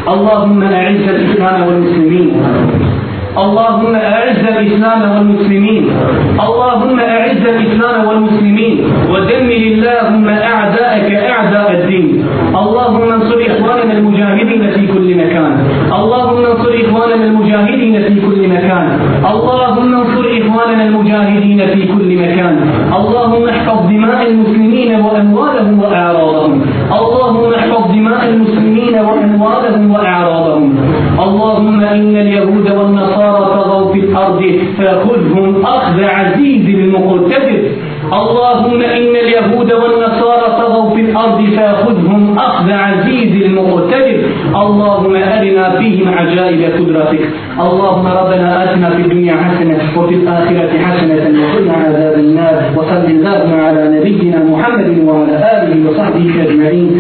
Allahumma 0.06 0.66
a'izza 0.66 1.12
l-Islama 1.12 1.66
wal-Muslimin. 1.68 2.30
اللهم 3.38 3.96
أعز 3.96 4.44
الإسلام 4.54 5.02
والمسلمين 5.12 5.84
اللهم 6.48 7.00
أعز 7.00 7.44
الإسلام 7.56 8.08
والمسلمين 8.08 8.76
ودمر 9.10 9.62
اللهم 9.74 10.28
أعداءك 10.30 11.10
أعداء 11.14 11.72
الدين 11.72 12.26
اللهم 12.62 13.10
انصر 13.12 13.40
إخواننا 13.52 13.94
المجاهدين 13.98 14.70
في 14.70 14.87
كل 14.87 14.87
مكان. 15.23 15.53
اللهم 16.01 16.39
انصر 16.51 16.73
إخواننا 16.85 17.25
المجاهدين 17.31 17.95
في 18.03 18.15
كل 18.27 18.41
مكان. 18.55 18.87
اللهم 19.33 19.95
انصر 19.95 20.25
إخواننا 20.41 20.85
المجاهدين 20.89 21.61
في 21.67 21.81
كل 21.93 22.09
مكان. 22.25 22.55
اللهم 22.99 23.45
احفظ 23.49 23.79
دماء 23.93 24.21
المسلمين 24.31 24.91
وأموالهم 25.05 25.75
وأعراضهم. 25.83 26.53
اللهم 27.01 27.53
احفظ 27.59 27.83
دماء 27.97 28.21
المسلمين 28.29 28.95
وأموالهم 29.07 29.91
وأعراضهم. 29.95 30.77
اللهم 31.27 31.81
إن 31.81 32.17
اليهود 32.17 32.67
والنصارى 32.77 33.43
طغوا 33.57 33.93
في 33.93 33.99
الأرض 34.01 34.41
فخذهم 34.79 35.49
أخذ 35.77 36.05
عزيز 36.05 36.65
المقتدر. 36.79 37.59
اللهم 38.13 38.81
إن 38.83 39.17
اليهود 39.25 39.73
والنصارى 39.73 40.47
طغوا 40.59 40.95
في 40.95 41.01
الأرض 41.01 41.41
فأخذهم 41.57 42.39
أخذ 42.39 42.71
عزيز 42.73 43.43
المقتدر. 43.43 44.19
اللهم 44.63 45.15
أرنا 45.17 45.79
فيهم 45.79 46.09
عجائب 46.19 46.61
قدرتك. 46.79 47.29
اللهم 47.61 48.07
ربنا 48.07 48.65
آتنا 48.65 48.91
في 48.91 49.03
الدنيا 49.03 49.37
حسنة 49.37 49.79
وفي 49.97 50.15
الآخرة 50.15 50.73
حسنة 50.79 51.15
وقنا 51.15 51.73
عذاب 51.73 52.19
النار. 52.19 52.63
وصل 52.77 53.05
اللهم 53.15 53.61
على 53.61 53.83
نبينا 53.99 54.39
محمد 54.45 54.89
وعلى 55.09 55.35
آله 55.55 55.91
وصحبه 55.91 56.27
أجمعين. 56.45 56.91